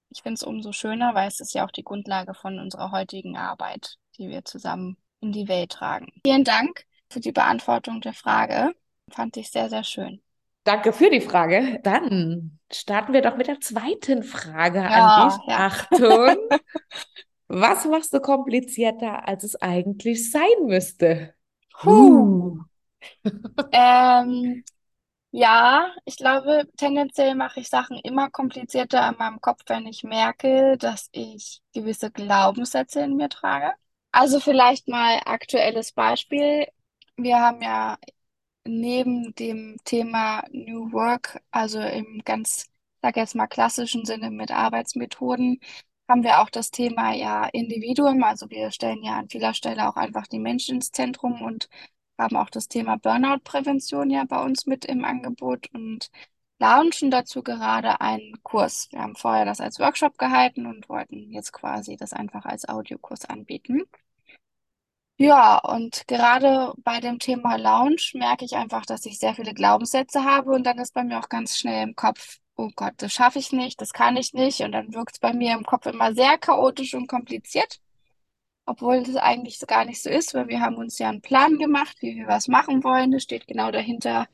ich 0.10 0.22
finde 0.22 0.36
es 0.36 0.44
umso 0.44 0.72
schöner, 0.72 1.16
weil 1.16 1.28
es 1.28 1.40
ist 1.40 1.54
ja 1.54 1.66
auch 1.66 1.72
die 1.72 1.84
Grundlage 1.84 2.34
von 2.34 2.60
unserer 2.60 2.92
heutigen 2.92 3.38
Arbeit, 3.38 3.98
die 4.18 4.30
wir 4.30 4.46
zusammen 4.46 4.98
in 5.22 5.32
die 5.32 5.48
Welt 5.48 5.72
tragen. 5.72 6.12
Vielen 6.26 6.44
Dank 6.44 6.86
für 7.10 7.20
die 7.20 7.32
Beantwortung 7.32 8.02
der 8.02 8.14
Frage. 8.14 8.74
Fand 9.10 9.38
ich 9.38 9.52
sehr, 9.52 9.70
sehr 9.70 9.84
schön. 9.84 10.22
Danke 10.64 10.94
für 10.94 11.10
die 11.10 11.22
Frage. 11.22 11.80
Dann 11.84 12.60
starten 12.72 13.14
wir 13.14 13.22
doch 13.22 13.38
mit 13.38 13.48
der 13.48 13.60
zweiten 13.60 14.24
Frage 14.24 14.80
ja, 14.80 14.90
an 14.90 15.30
dich. 15.30 15.48
Ja. 15.48 15.58
Achtung. 15.68 16.38
Was 17.48 17.86
machst 17.86 18.12
du 18.14 18.20
komplizierter, 18.20 19.28
als 19.28 19.44
es 19.44 19.56
eigentlich 19.62 20.32
sein 20.32 20.66
müsste? 20.66 21.36
Huh. 21.84 22.58
Ähm, 23.72 24.64
ja, 25.32 25.94
ich 26.06 26.18
glaube, 26.18 26.68
tendenziell 26.78 27.36
mache 27.36 27.60
ich 27.60 27.70
Sachen 27.70 27.98
immer 28.00 28.30
komplizierter 28.30 29.08
in 29.10 29.18
meinem 29.18 29.42
Kopf, 29.42 29.64
wenn 29.68 29.86
ich 29.88 30.04
merke, 30.04 30.78
dass 30.78 31.10
ich 31.12 31.62
gewisse 31.74 32.12
Glaubenssätze 32.12 33.02
in 33.02 33.18
mir 33.18 33.30
trage. 33.30 33.74
Also 34.14 34.40
vielleicht 34.40 34.88
mal 34.88 35.20
aktuelles 35.26 35.92
Beispiel. 35.92 36.68
Wir 37.18 37.40
haben 37.42 37.62
ja 37.62 37.98
neben 38.66 39.36
dem 39.36 39.78
Thema 39.86 40.44
New 40.52 40.92
Work, 40.94 41.42
also 41.52 41.82
im 41.82 42.22
ganz, 42.26 42.68
sag 43.02 43.18
jetzt 43.18 43.36
mal 43.36 43.48
klassischen 43.48 44.06
Sinne 44.06 44.32
mit 44.32 44.52
Arbeitsmethoden, 44.52 45.60
haben 46.08 46.24
wir 46.24 46.42
auch 46.42 46.50
das 46.50 46.72
Thema 46.72 47.14
ja 47.14 47.46
Individuum. 47.48 48.24
Also 48.24 48.50
wir 48.50 48.72
stellen 48.72 49.04
ja 49.04 49.18
an 49.20 49.30
vieler 49.30 49.54
Stelle 49.54 49.88
auch 49.90 49.96
einfach 49.98 50.28
die 50.28 50.40
Menschen 50.40 50.76
ins 50.76 50.92
Zentrum 50.92 51.42
und 51.42 51.70
haben 52.18 52.38
auch 52.38 52.50
das 52.50 52.68
Thema 52.68 52.98
Burnout-Prävention 52.98 54.10
ja 54.10 54.24
bei 54.26 54.42
uns 54.44 54.66
mit 54.66 54.86
im 54.86 55.04
Angebot 55.06 55.70
und 55.74 56.10
launchen 56.60 57.12
dazu 57.12 57.44
gerade 57.44 58.02
einen 58.02 58.42
Kurs. 58.44 58.88
Wir 58.92 59.02
haben 59.02 59.16
vorher 59.16 59.46
das 59.46 59.62
als 59.62 59.80
Workshop 59.80 60.18
gehalten 60.18 60.66
und 60.66 60.90
wollten 60.90 61.32
jetzt 61.32 61.52
quasi 61.54 61.98
das 61.98 62.14
einfach 62.14 62.46
als 62.46 62.68
Audiokurs 62.68 63.26
anbieten. 63.26 63.84
Ja, 65.18 65.60
und 65.60 66.08
gerade 66.08 66.74
bei 66.78 67.00
dem 67.00 67.20
Thema 67.20 67.56
Lounge 67.58 68.02
merke 68.16 68.44
ich 68.44 68.56
einfach, 68.58 68.86
dass 68.86 69.06
ich 69.06 69.18
sehr 69.18 69.34
viele 69.34 69.54
Glaubenssätze 69.54 70.26
habe 70.26 70.52
und 70.52 70.64
dann 70.66 70.78
ist 70.78 70.94
bei 70.94 71.04
mir 71.06 71.20
auch 71.20 71.30
ganz 71.30 71.58
schnell 71.58 71.84
im 71.88 71.96
Kopf, 71.96 72.40
oh 72.58 72.70
Gott, 72.76 72.94
das 72.98 73.14
schaffe 73.14 73.40
ich 73.40 73.54
nicht, 73.54 73.80
das 73.80 73.94
kann 73.94 74.18
ich 74.18 74.34
nicht 74.34 74.60
und 74.62 74.74
dann 74.74 74.94
wirkt 74.94 75.14
es 75.16 75.20
bei 75.20 75.32
mir 75.34 75.54
im 75.54 75.64
Kopf 75.66 75.86
immer 75.86 76.14
sehr 76.14 76.38
chaotisch 76.38 76.94
und 76.96 77.08
kompliziert, 77.08 77.80
obwohl 78.66 79.04
das 79.04 79.16
eigentlich 79.16 79.60
so 79.60 79.66
gar 79.66 79.86
nicht 79.86 80.02
so 80.02 80.10
ist, 80.10 80.34
weil 80.34 80.48
wir 80.48 80.60
haben 80.62 80.76
uns 80.78 80.98
ja 81.00 81.10
einen 81.10 81.22
Plan 81.22 81.58
gemacht, 81.58 81.98
wie 82.02 82.16
wir 82.16 82.28
was 82.28 82.48
machen 82.48 82.84
wollen. 82.84 83.14
Es 83.14 83.24
steht 83.24 83.48
genau 83.48 83.72
dahinter, 83.72 84.28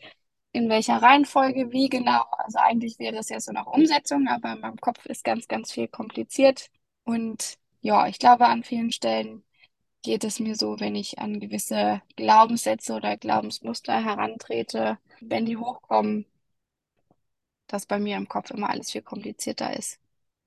in 0.53 0.69
welcher 0.69 1.01
Reihenfolge, 1.01 1.71
wie 1.71 1.89
genau. 1.89 2.23
Also 2.37 2.59
eigentlich 2.59 2.99
wäre 2.99 3.17
es 3.17 3.29
ja 3.29 3.39
so 3.39 3.51
nach 3.51 3.67
Umsetzung, 3.67 4.27
aber 4.27 4.53
in 4.53 4.61
meinem 4.61 4.77
Kopf 4.77 5.05
ist 5.05 5.23
ganz, 5.23 5.47
ganz 5.47 5.71
viel 5.71 5.87
kompliziert 5.87 6.69
und 7.03 7.57
ja, 7.81 8.07
ich 8.07 8.19
glaube, 8.19 8.45
an 8.47 8.63
vielen 8.63 8.91
Stellen 8.91 9.43
geht 10.03 10.23
es 10.23 10.39
mir 10.39 10.55
so, 10.55 10.79
wenn 10.79 10.95
ich 10.95 11.19
an 11.19 11.39
gewisse 11.39 12.01
Glaubenssätze 12.15 12.93
oder 12.95 13.17
Glaubensmuster 13.17 14.03
herantrete, 14.03 14.99
wenn 15.21 15.45
die 15.45 15.57
hochkommen, 15.57 16.25
dass 17.67 17.85
bei 17.85 17.99
mir 17.99 18.17
im 18.17 18.27
Kopf 18.27 18.51
immer 18.51 18.69
alles 18.69 18.91
viel 18.91 19.01
komplizierter 19.01 19.75
ist, 19.75 19.99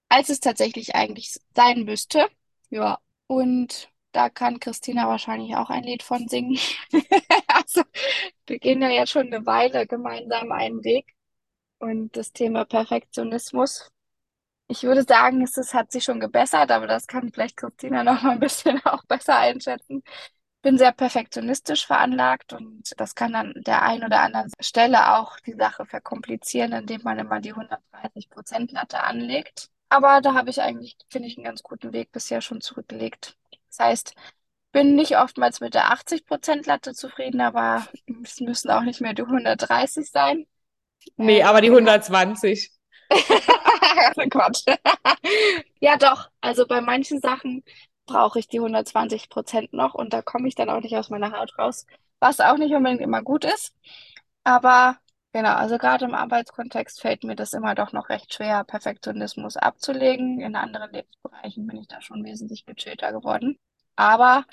als 0.09 0.29
es 0.31 0.40
tatsächlich 0.40 0.94
eigentlich 0.97 1.40
sein 1.57 1.85
müsste. 1.85 2.27
Ja, 2.70 3.01
und 3.26 3.90
da 4.12 4.30
kann 4.30 4.60
Christina 4.60 5.08
wahrscheinlich 5.08 5.56
auch 5.56 5.70
ein 5.70 5.84
Lied 5.84 6.02
von 6.02 6.28
singen. 6.28 6.58
also, 7.48 7.82
wir 8.46 8.58
gehen 8.58 8.82
ja 8.82 8.90
jetzt 8.90 9.10
schon 9.12 9.26
eine 9.32 9.44
Weile 9.46 9.87
gemeinsam 9.87 10.52
einen 10.52 10.84
Weg. 10.84 11.14
Und 11.78 12.16
das 12.16 12.32
Thema 12.32 12.64
Perfektionismus 12.64 13.90
ich 14.68 14.82
würde 14.82 15.02
sagen, 15.04 15.42
es 15.42 15.56
ist, 15.56 15.74
hat 15.74 15.92
sich 15.92 16.04
schon 16.04 16.20
gebessert, 16.20 16.70
aber 16.70 16.87
das 16.87 17.06
kann 17.06 17.30
vielleicht 17.32 17.56
Christina 17.56 18.02
noch 18.04 18.22
mal 18.22 18.32
ein 18.32 18.40
bisschen 18.40 18.80
auch 18.84 19.04
besser 19.06 19.38
einschätzen. 19.38 20.02
Ich 20.06 20.62
bin 20.62 20.78
sehr 20.78 20.92
perfektionistisch 20.92 21.87
veranlagt 21.87 22.54
und 22.54 22.92
das 22.98 23.14
kann 23.14 23.34
an 23.34 23.52
der 23.66 23.82
einen 23.82 24.04
oder 24.04 24.20
anderen 24.22 24.50
Stelle 24.60 25.18
auch 25.18 25.38
die 25.40 25.52
Sache 25.54 25.84
verkomplizieren, 25.84 26.72
indem 26.72 27.02
man 27.02 27.18
immer 27.18 27.40
die 27.40 27.54
130% 27.54 28.72
Latte 28.72 29.02
anlegt. 29.02 29.70
Aber 29.88 30.20
da 30.20 30.35
habe 30.35 30.51
ich 30.51 30.61
eigentlich, 30.61 30.97
finde 31.09 31.29
ich, 31.29 31.37
einen 31.37 31.44
ganz 31.44 31.62
guten 31.62 31.92
Weg 31.92 32.11
bisher 32.12 32.40
schon 32.40 32.61
zurückgelegt. 32.61 33.37
Das 33.68 33.79
heißt, 33.79 34.14
bin 34.73 34.97
nicht 34.97 35.16
oftmals 35.16 35.61
mit 35.61 35.75
der 35.75 35.92
80% 35.92 36.66
Latte 36.66 36.94
zufrieden, 36.94 37.40
aber 37.40 37.87
es 38.25 38.40
müssen 38.40 38.70
auch 38.70 38.83
nicht 38.83 39.01
mehr 39.01 39.14
die 39.14 39.23
130 39.23 40.11
sein. 40.11 40.47
Nee, 41.16 41.42
aber 41.42 41.61
die 41.61 41.70
120. 41.70 42.70
Quatsch. 44.31 44.64
ja, 45.81 45.97
doch. 45.97 46.29
Also 46.40 46.66
bei 46.66 46.81
manchen 46.81 47.20
Sachen 47.20 47.62
brauche 48.07 48.38
ich 48.38 48.49
die 48.49 48.59
120 48.59 49.29
Prozent 49.29 49.73
noch 49.73 49.94
und 49.94 50.12
da 50.12 50.23
komme 50.23 50.49
ich 50.49 50.55
dann 50.55 50.70
auch 50.70 50.81
nicht 50.81 50.97
aus 50.97 51.11
meiner 51.11 51.33
Haut 51.38 51.57
raus, 51.59 51.87
was 52.18 52.40
auch 52.40 52.57
nicht 52.57 52.75
unbedingt 52.75 53.01
immer 53.01 53.23
gut 53.23 53.44
ist. 53.44 53.75
Aber 54.44 54.99
genau, 55.35 55.55
also 55.55 55.77
gerade 55.77 56.07
im 56.07 56.14
Arbeitskontext 56.14 57.03
fällt 57.03 57.25
mir 57.25 57.37
das 57.37 57.53
immer 57.53 57.75
doch 57.75 57.92
noch 57.92 58.09
recht 58.09 58.33
schwer, 58.33 58.64
Perfektionismus 58.64 59.59
abzulegen. 59.59 60.40
In 60.40 60.57
anderen 60.57 60.90
Lebensbereichen 60.90 61.66
bin 61.66 61.77
ich 61.81 61.88
da 61.88 62.01
schon 62.01 62.25
wesentlich 62.25 62.64
gechillter 62.64 63.12
geworden. 63.12 63.59
Aber 63.97 64.47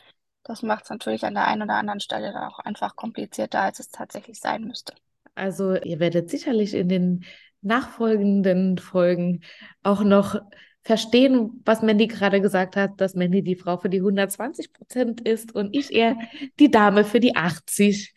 das 0.44 0.63
macht 0.63 0.84
es 0.84 0.89
natürlich 0.89 1.24
an 1.24 1.36
der 1.36 1.48
einen 1.48 1.62
oder 1.62 1.76
anderen 1.76 2.00
Stelle 2.00 2.34
dann 2.34 2.44
auch 2.44 2.60
einfach 2.60 2.96
komplizierter, 2.96 3.62
als 3.62 3.80
es 3.80 3.89
tatsächlich 3.89 4.39
sein 4.39 4.63
müsste. 4.63 4.94
Also 5.36 5.76
ihr 5.76 6.00
werdet 6.00 6.30
sicherlich 6.30 6.74
in 6.74 6.89
den 6.89 7.26
nachfolgenden 7.62 8.78
Folgen 8.80 9.41
auch 9.84 10.04
noch 10.04 10.41
verstehen, 10.84 11.62
was 11.63 11.84
Mandy 11.84 12.08
gerade 12.08 12.41
gesagt 12.41 12.76
hat, 12.76 13.00
dass 13.00 13.13
Mandy 13.13 13.44
die 13.44 13.56
Frau 13.56 13.78
für 13.78 13.89
die 13.89 14.00
120 14.00 14.74
Prozent 14.74 15.22
ist 15.22 15.54
und 15.54 15.76
ich 15.76 15.94
eher 15.94 16.17
die 16.60 16.72
Dame 16.72 17.06
für 17.06 17.20
die 17.20 17.36
80. 17.36 18.13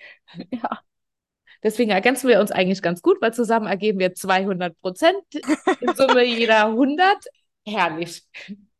Ja. 0.51 0.81
Deswegen 1.65 1.91
ergänzen 1.91 2.29
wir 2.29 2.39
uns 2.39 2.53
eigentlich 2.53 2.83
ganz 2.83 3.03
gut, 3.03 3.21
weil 3.21 3.35
zusammen 3.35 3.67
ergeben 3.67 3.99
wir 3.99 4.15
200 4.15 4.79
Prozent, 4.81 5.25
in 5.81 5.95
Summe 5.97 6.23
jeder 6.23 6.67
100. 6.67 7.17
Herrlich. 7.67 8.23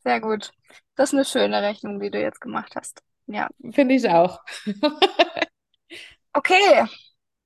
Sehr 0.05 0.21
gut. 0.21 0.53
Das 0.95 1.11
ist 1.11 1.15
eine 1.15 1.25
schöne 1.25 1.63
Rechnung, 1.63 1.99
die 1.99 2.11
du 2.11 2.21
jetzt 2.21 2.41
gemacht 2.41 2.77
hast. 2.77 3.03
Ja. 3.27 3.49
Finde 3.73 3.95
ich 3.95 4.09
auch. 4.09 4.41
okay, 6.33 6.85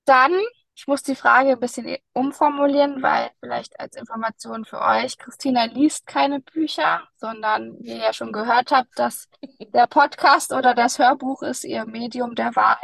dann 0.04 0.32
ich 0.78 0.86
muss 0.86 1.02
die 1.02 1.16
Frage 1.16 1.50
ein 1.50 1.58
bisschen 1.58 1.96
umformulieren, 2.12 3.02
weil 3.02 3.32
vielleicht 3.40 3.80
als 3.80 3.96
Information 3.96 4.64
für 4.64 4.80
euch, 4.80 5.18
Christina 5.18 5.64
liest 5.64 6.06
keine 6.06 6.38
Bücher, 6.38 7.02
sondern 7.16 7.76
wie 7.80 7.88
ihr 7.88 7.96
ja 7.96 8.12
schon 8.12 8.30
gehört 8.30 8.70
habt, 8.70 8.96
dass 8.96 9.28
der 9.74 9.88
Podcast 9.88 10.52
oder 10.52 10.76
das 10.76 11.00
Hörbuch 11.00 11.42
ist 11.42 11.64
ihr 11.64 11.84
Medium 11.84 12.36
der 12.36 12.54
Wahl. 12.54 12.78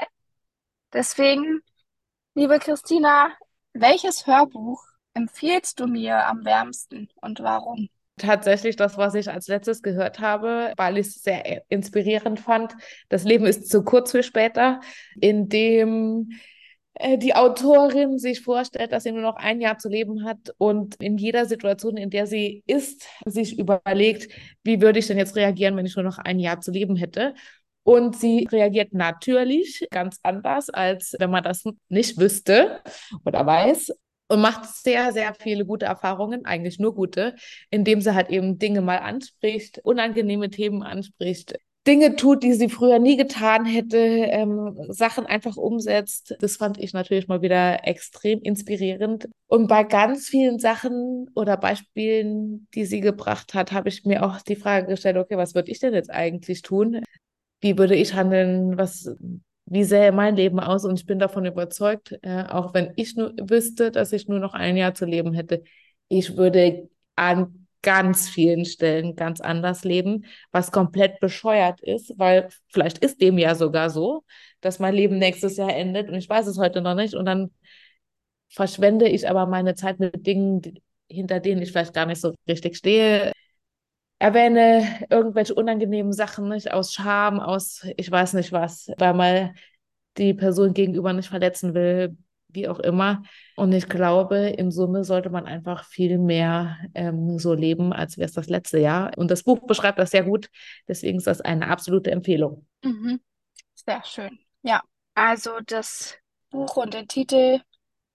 Deswegen, 0.93 1.63
liebe 2.35 2.59
Christina, 2.59 3.33
welches 3.73 4.27
Hörbuch 4.27 4.83
empfiehlst 5.15 5.79
du 5.79 5.87
mir 5.87 6.27
am 6.27 6.45
wärmsten 6.45 7.09
und 7.21 7.41
warum? 7.41 7.89
Tatsächlich 8.17 8.77
das, 8.77 8.97
was 8.97 9.15
ich 9.15 9.29
als 9.31 9.49
letztes 9.49 9.83
gehört 9.83 10.21
habe, 10.21 10.73
weil 10.77 10.99
ich 10.99 11.09
es 11.09 11.23
sehr 11.23 11.63
inspirierend 11.69 12.39
fand. 12.39 12.75
Das 13.09 13.25
Leben 13.25 13.47
ist 13.47 13.69
zu 13.69 13.83
kurz 13.83 14.13
für 14.13 14.23
später, 14.23 14.81
in 15.21 15.49
dem 15.49 16.31
äh, 16.95 17.19
die 17.19 17.35
Autorin 17.35 18.19
sich 18.19 18.41
vorstellt, 18.41 18.93
dass 18.93 19.03
sie 19.03 19.11
nur 19.13 19.23
noch 19.23 19.37
ein 19.37 19.61
Jahr 19.61 19.79
zu 19.79 19.89
leben 19.89 20.25
hat 20.25 20.55
und 20.59 20.95
in 21.03 21.19
jeder 21.19 21.47
Situation, 21.47 21.97
in 21.97 22.11
der 22.11 22.27
sie 22.29 22.63
ist, 22.67 23.05
sich 23.27 23.59
überlegt, 23.59 24.33
wie 24.63 24.81
würde 24.81 25.01
ich 25.01 25.09
denn 25.09 25.19
jetzt 25.19 25.35
reagieren, 25.35 25.77
wenn 25.77 25.87
ich 25.87 25.97
nur 25.97 26.05
noch 26.05 26.19
ein 26.19 26.39
Jahr 26.39 26.61
zu 26.61 26.71
leben 26.71 26.95
hätte. 26.95 27.35
Und 27.85 28.17
sie 28.17 28.49
reagiert 28.51 28.93
natürlich 28.93 29.87
ganz 29.91 30.19
anders, 30.23 30.71
als 30.71 31.15
wenn 31.19 31.31
man 31.31 31.45
das 31.45 31.65
nicht 31.89 32.19
wüsste 32.19 32.81
oder 33.25 33.47
weiß. 33.47 33.93
Und 34.29 34.41
macht 34.41 34.65
sehr, 34.65 35.13
sehr 35.13 35.35
viele 35.35 35.67
gute 35.67 35.85
Erfahrungen, 35.85 36.47
eigentlich 36.47 36.79
nur 36.79 36.95
gute, 36.95 37.37
indem 37.71 38.01
sie 38.01 38.15
halt 38.15 38.31
eben 38.31 38.59
Dinge 38.59 38.81
mal 38.81 38.97
anspricht, 38.97 39.81
unangenehme 39.85 40.49
Themen 40.49 40.83
anspricht, 40.83 41.59
Dinge 41.87 42.17
tut, 42.17 42.43
die 42.43 42.55
sie 42.55 42.71
früher 42.71 42.99
nie 42.99 43.17
getan 43.17 43.67
hätte, 43.67 43.99
ähm, 43.99 44.75
Sachen 44.89 45.27
einfach 45.27 45.59
umsetzt. 45.59 46.35
Das 46.41 46.57
fand 46.57 46.79
ich 46.79 46.95
natürlich 46.95 47.29
mal 47.29 47.43
wieder 47.43 47.87
extrem 47.87 48.41
inspirierend. 48.41 49.29
Und 49.49 49.69
bei 49.69 49.85
ganz 49.85 50.29
vielen 50.29 50.59
Sachen 50.59 51.31
oder 51.35 51.59
Beispielen, 51.59 52.67
die 52.75 52.87
sie 52.87 53.01
gebracht 53.01 53.53
hat, 53.53 53.73
habe 53.73 53.91
ich 53.91 54.05
mir 54.07 54.25
auch 54.25 54.41
die 54.41 54.57
Frage 54.57 54.87
gestellt, 54.87 55.19
okay, 55.19 55.37
was 55.37 55.55
würde 55.55 55.71
ich 55.71 55.79
denn 55.79 55.93
jetzt 55.93 56.11
eigentlich 56.11 56.63
tun? 56.63 57.03
Wie 57.65 57.79
würde 57.79 57.95
ich 57.97 58.13
handeln? 58.13 58.77
Was, 58.77 59.09
wie 59.65 59.85
sähe 59.85 60.13
mein 60.13 60.37
Leben 60.37 60.61
aus? 60.61 60.85
Und 60.85 61.01
ich 61.01 61.07
bin 61.07 61.19
davon 61.19 61.47
überzeugt, 61.47 62.15
äh, 62.21 62.45
auch 62.47 62.75
wenn 62.75 62.93
ich 62.97 63.17
nur 63.17 63.33
wüsste, 63.41 63.91
dass 63.91 64.13
ich 64.13 64.29
nur 64.29 64.39
noch 64.39 64.53
ein 64.53 64.77
Jahr 64.77 64.93
zu 64.93 65.07
leben 65.07 65.33
hätte, 65.33 65.65
ich 66.09 66.37
würde 66.37 66.91
an 67.17 67.67
ganz 67.81 68.29
vielen 68.29 68.67
Stellen 68.67 69.17
ganz 69.17 69.41
anders 69.41 69.83
leben, 69.83 70.27
was 70.53 70.73
komplett 70.73 71.21
bescheuert 71.21 71.81
ist, 71.81 72.13
weil 72.19 72.51
vielleicht 72.69 72.99
ist 72.99 73.23
dem 73.23 73.39
ja 73.39 73.55
sogar 73.55 73.89
so, 73.89 74.25
dass 74.61 74.79
mein 74.79 74.95
Leben 74.95 75.17
nächstes 75.17 75.57
Jahr 75.57 75.75
endet 75.75 76.11
und 76.11 76.17
ich 76.17 76.29
weiß 76.29 76.47
es 76.47 76.59
heute 76.59 76.83
noch 76.83 76.95
nicht 76.95 77.15
und 77.15 77.25
dann 77.25 77.51
verschwende 78.51 79.09
ich 79.09 79.27
aber 79.27 79.47
meine 79.47 79.75
Zeit 79.75 80.01
mit 80.01 80.27
Dingen, 80.27 80.61
hinter 81.09 81.41
denen 81.41 81.63
ich 81.63 81.73
vielleicht 81.73 81.95
gar 81.95 82.05
nicht 82.05 82.21
so 82.21 82.35
richtig 82.47 82.77
stehe. 82.77 83.33
Erwähne 84.19 85.07
irgendwelche 85.11 85.55
unangenehmen 85.55 86.13
Sachen 86.13 86.49
nicht 86.49 86.73
aus 86.73 86.93
Scham, 86.93 87.41
aus 87.41 87.87
ich 87.97 88.11
weiß 88.11 88.35
nicht 88.35 88.53
was, 88.53 88.91
weil 88.99 89.15
man 89.15 89.55
die 90.17 90.35
Person 90.35 90.75
gegenüber 90.75 91.13
nicht 91.13 91.29
verletzen 91.29 91.75
will, 91.75 92.17
wie 92.49 92.69
auch 92.69 92.79
immer. 92.79 93.23
Und 93.57 93.73
ich 93.73 93.89
glaube, 93.89 94.37
in 94.37 94.71
Summe 94.71 95.05
sollte 95.05 95.31
man 95.31 95.47
einfach 95.47 95.85
viel 95.85 96.19
mehr 96.19 96.79
ähm, 96.95 97.39
so 97.39 97.53
leben, 97.53 97.93
als 97.93 98.17
wäre 98.17 98.27
es 98.27 98.35
das 98.35 98.49
letzte 98.49 98.79
Jahr. 98.79 99.11
Und 99.17 99.31
das 99.31 99.43
Buch 99.43 99.67
beschreibt 99.67 99.99
das 99.99 100.13
sehr 100.13 100.25
gut. 100.25 100.49
Deswegen 100.89 101.19
ist 101.19 101.27
das 101.27 101.41
eine 101.41 101.69
absolute 101.69 102.11
Empfehlung. 102.11 102.67
Mhm. 102.83 103.21
Sehr 103.75 104.03
schön. 104.05 104.39
Ja, 104.63 104.83
also 105.15 105.59
das 105.67 106.17
Buch 106.51 106.77
und 106.77 106.95
den 106.95 107.09
Titel 107.09 107.61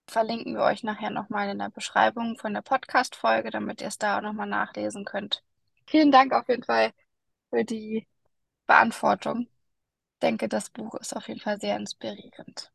verlinken 0.07 0.55
wir 0.55 0.63
euch 0.63 0.83
nachher 0.83 1.11
nochmal 1.11 1.49
in 1.49 1.59
der 1.59 1.69
Beschreibung 1.69 2.37
von 2.37 2.53
der 2.53 2.61
Podcast-Folge, 2.61 3.51
damit 3.51 3.81
ihr 3.81 3.87
es 3.87 3.97
da 3.97 4.17
auch 4.17 4.21
nochmal 4.21 4.47
nachlesen 4.47 5.05
könnt. 5.05 5.43
Vielen 5.89 6.11
Dank 6.11 6.33
auf 6.33 6.47
jeden 6.47 6.63
Fall 6.63 6.91
für 7.49 7.65
die 7.65 8.07
Beantwortung. 8.67 9.47
Ich 10.13 10.19
denke, 10.21 10.47
das 10.47 10.69
Buch 10.69 10.93
ist 10.95 11.15
auf 11.15 11.27
jeden 11.27 11.39
Fall 11.39 11.59
sehr 11.59 11.75
inspirierend. 11.77 12.71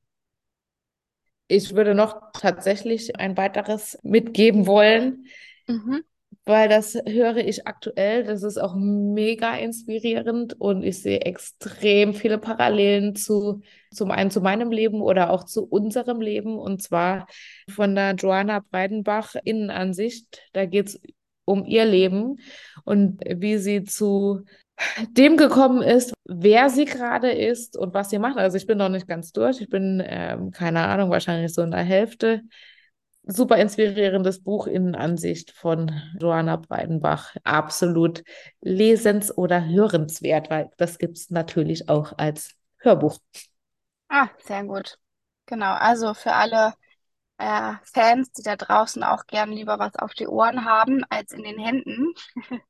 Ich 1.46 1.74
würde 1.74 1.94
noch 1.94 2.32
tatsächlich 2.32 3.16
ein 3.16 3.36
weiteres 3.36 3.98
mitgeben 4.02 4.66
wollen. 4.66 5.26
Mhm. 5.66 6.04
weil 6.46 6.68
das 6.68 6.94
höre 7.06 7.38
ich 7.38 7.66
aktuell. 7.66 8.24
Das 8.24 8.42
ist 8.42 8.58
auch 8.58 8.74
mega 8.76 9.56
inspirierend 9.56 10.60
und 10.60 10.82
ich 10.82 11.00
sehe 11.00 11.20
extrem 11.20 12.12
viele 12.12 12.38
Parallelen 12.38 13.14
zu, 13.14 13.62
zum 13.90 14.10
einen 14.10 14.30
zu 14.30 14.40
meinem 14.40 14.70
Leben 14.70 15.00
oder 15.00 15.30
auch 15.30 15.44
zu 15.44 15.64
unserem 15.64 16.20
Leben 16.20 16.58
und 16.58 16.82
zwar 16.82 17.26
von 17.70 17.94
der 17.94 18.14
Joanna 18.14 18.60
Breidenbach 18.60 19.36
Innenansicht. 19.44 20.42
Da 20.52 20.66
geht 20.66 20.88
es 20.88 21.00
um 21.44 21.64
ihr 21.64 21.84
Leben 21.84 22.38
und 22.84 23.20
wie 23.26 23.58
sie 23.58 23.84
zu 23.84 24.44
dem 25.10 25.36
gekommen 25.36 25.82
ist, 25.82 26.14
wer 26.24 26.68
sie 26.70 26.84
gerade 26.84 27.30
ist 27.30 27.76
und 27.76 27.94
was 27.94 28.10
sie 28.10 28.18
macht. 28.18 28.38
Also 28.38 28.56
ich 28.56 28.66
bin 28.66 28.78
noch 28.78 28.88
nicht 28.88 29.06
ganz 29.06 29.32
durch. 29.32 29.60
Ich 29.60 29.68
bin, 29.68 30.02
ähm, 30.04 30.50
keine 30.50 30.80
Ahnung, 30.86 31.10
wahrscheinlich 31.10 31.54
so 31.54 31.62
in 31.62 31.70
der 31.70 31.84
Hälfte 31.84 32.42
super 33.26 33.56
inspirierendes 33.56 34.42
Buch 34.42 34.66
in 34.66 34.94
Ansicht 34.94 35.52
von 35.52 35.90
Joanna 36.20 36.56
Breidenbach. 36.56 37.34
Absolut 37.44 38.22
lesens- 38.60 39.32
oder 39.32 39.64
hörenswert, 39.66 40.50
weil 40.50 40.70
das 40.76 40.98
gibt 40.98 41.16
es 41.16 41.30
natürlich 41.30 41.88
auch 41.88 42.12
als 42.18 42.54
Hörbuch. 42.78 43.18
Ah, 44.08 44.28
sehr 44.44 44.64
gut. 44.64 44.98
Genau, 45.46 45.72
also 45.72 46.14
für 46.14 46.32
alle 46.32 46.74
äh, 47.38 47.74
Fans, 47.82 48.32
die 48.32 48.42
da 48.42 48.56
draußen 48.56 49.02
auch 49.02 49.26
gern 49.26 49.50
lieber 49.50 49.78
was 49.78 49.96
auf 49.96 50.14
die 50.14 50.26
Ohren 50.28 50.64
haben 50.64 51.04
als 51.10 51.32
in 51.32 51.42
den 51.42 51.58
Händen, 51.58 52.14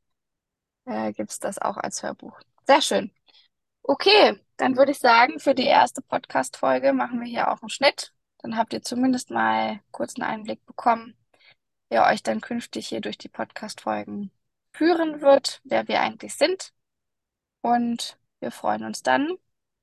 äh, 0.87 1.13
gibt 1.13 1.31
es 1.31 1.39
das 1.39 1.59
auch 1.59 1.77
als 1.77 2.03
Hörbuch. 2.03 2.39
Sehr 2.67 2.81
schön. 2.81 3.13
Okay, 3.83 4.41
dann 4.57 4.77
würde 4.77 4.93
ich 4.93 4.99
sagen, 4.99 5.39
für 5.41 5.55
die 5.55 5.67
erste 5.67 6.01
Podcast-Folge 6.03 6.93
machen 6.93 7.21
wir 7.21 7.27
hier 7.27 7.51
auch 7.53 7.61
einen 7.63 7.69
Schnitt. 7.69 8.15
Dann 8.39 8.57
habt 8.57 8.73
ihr 8.73 8.83
zumindest 8.83 9.31
mal 9.31 9.81
kurz 9.91 10.17
einen 10.17 10.29
Einblick 10.29 10.65
bekommen, 10.67 11.17
wer 11.89 12.07
euch 12.07 12.23
dann 12.23 12.41
künftig 12.41 12.89
hier 12.89 13.01
durch 13.01 13.19
die 13.19 13.29
Podcast-Folgen 13.29 14.31
führen 14.73 15.21
wird, 15.21 15.61
wer 15.65 15.89
wir 15.89 16.01
eigentlich 16.01 16.35
sind. 16.35 16.73
Und 17.63 18.19
wir 18.41 18.51
freuen 18.51 18.85
uns 18.85 19.03
dann 19.03 19.37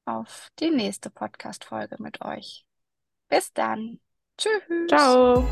auf 0.06 0.50
die 0.60 0.70
nächste 0.72 1.10
Podcast-Folge 1.10 1.98
mit 2.00 2.22
euch. 2.22 2.66
Bis 3.28 3.54
dann. 3.54 4.00
Tschüss. 4.42 4.88
Ciao. 4.88 5.46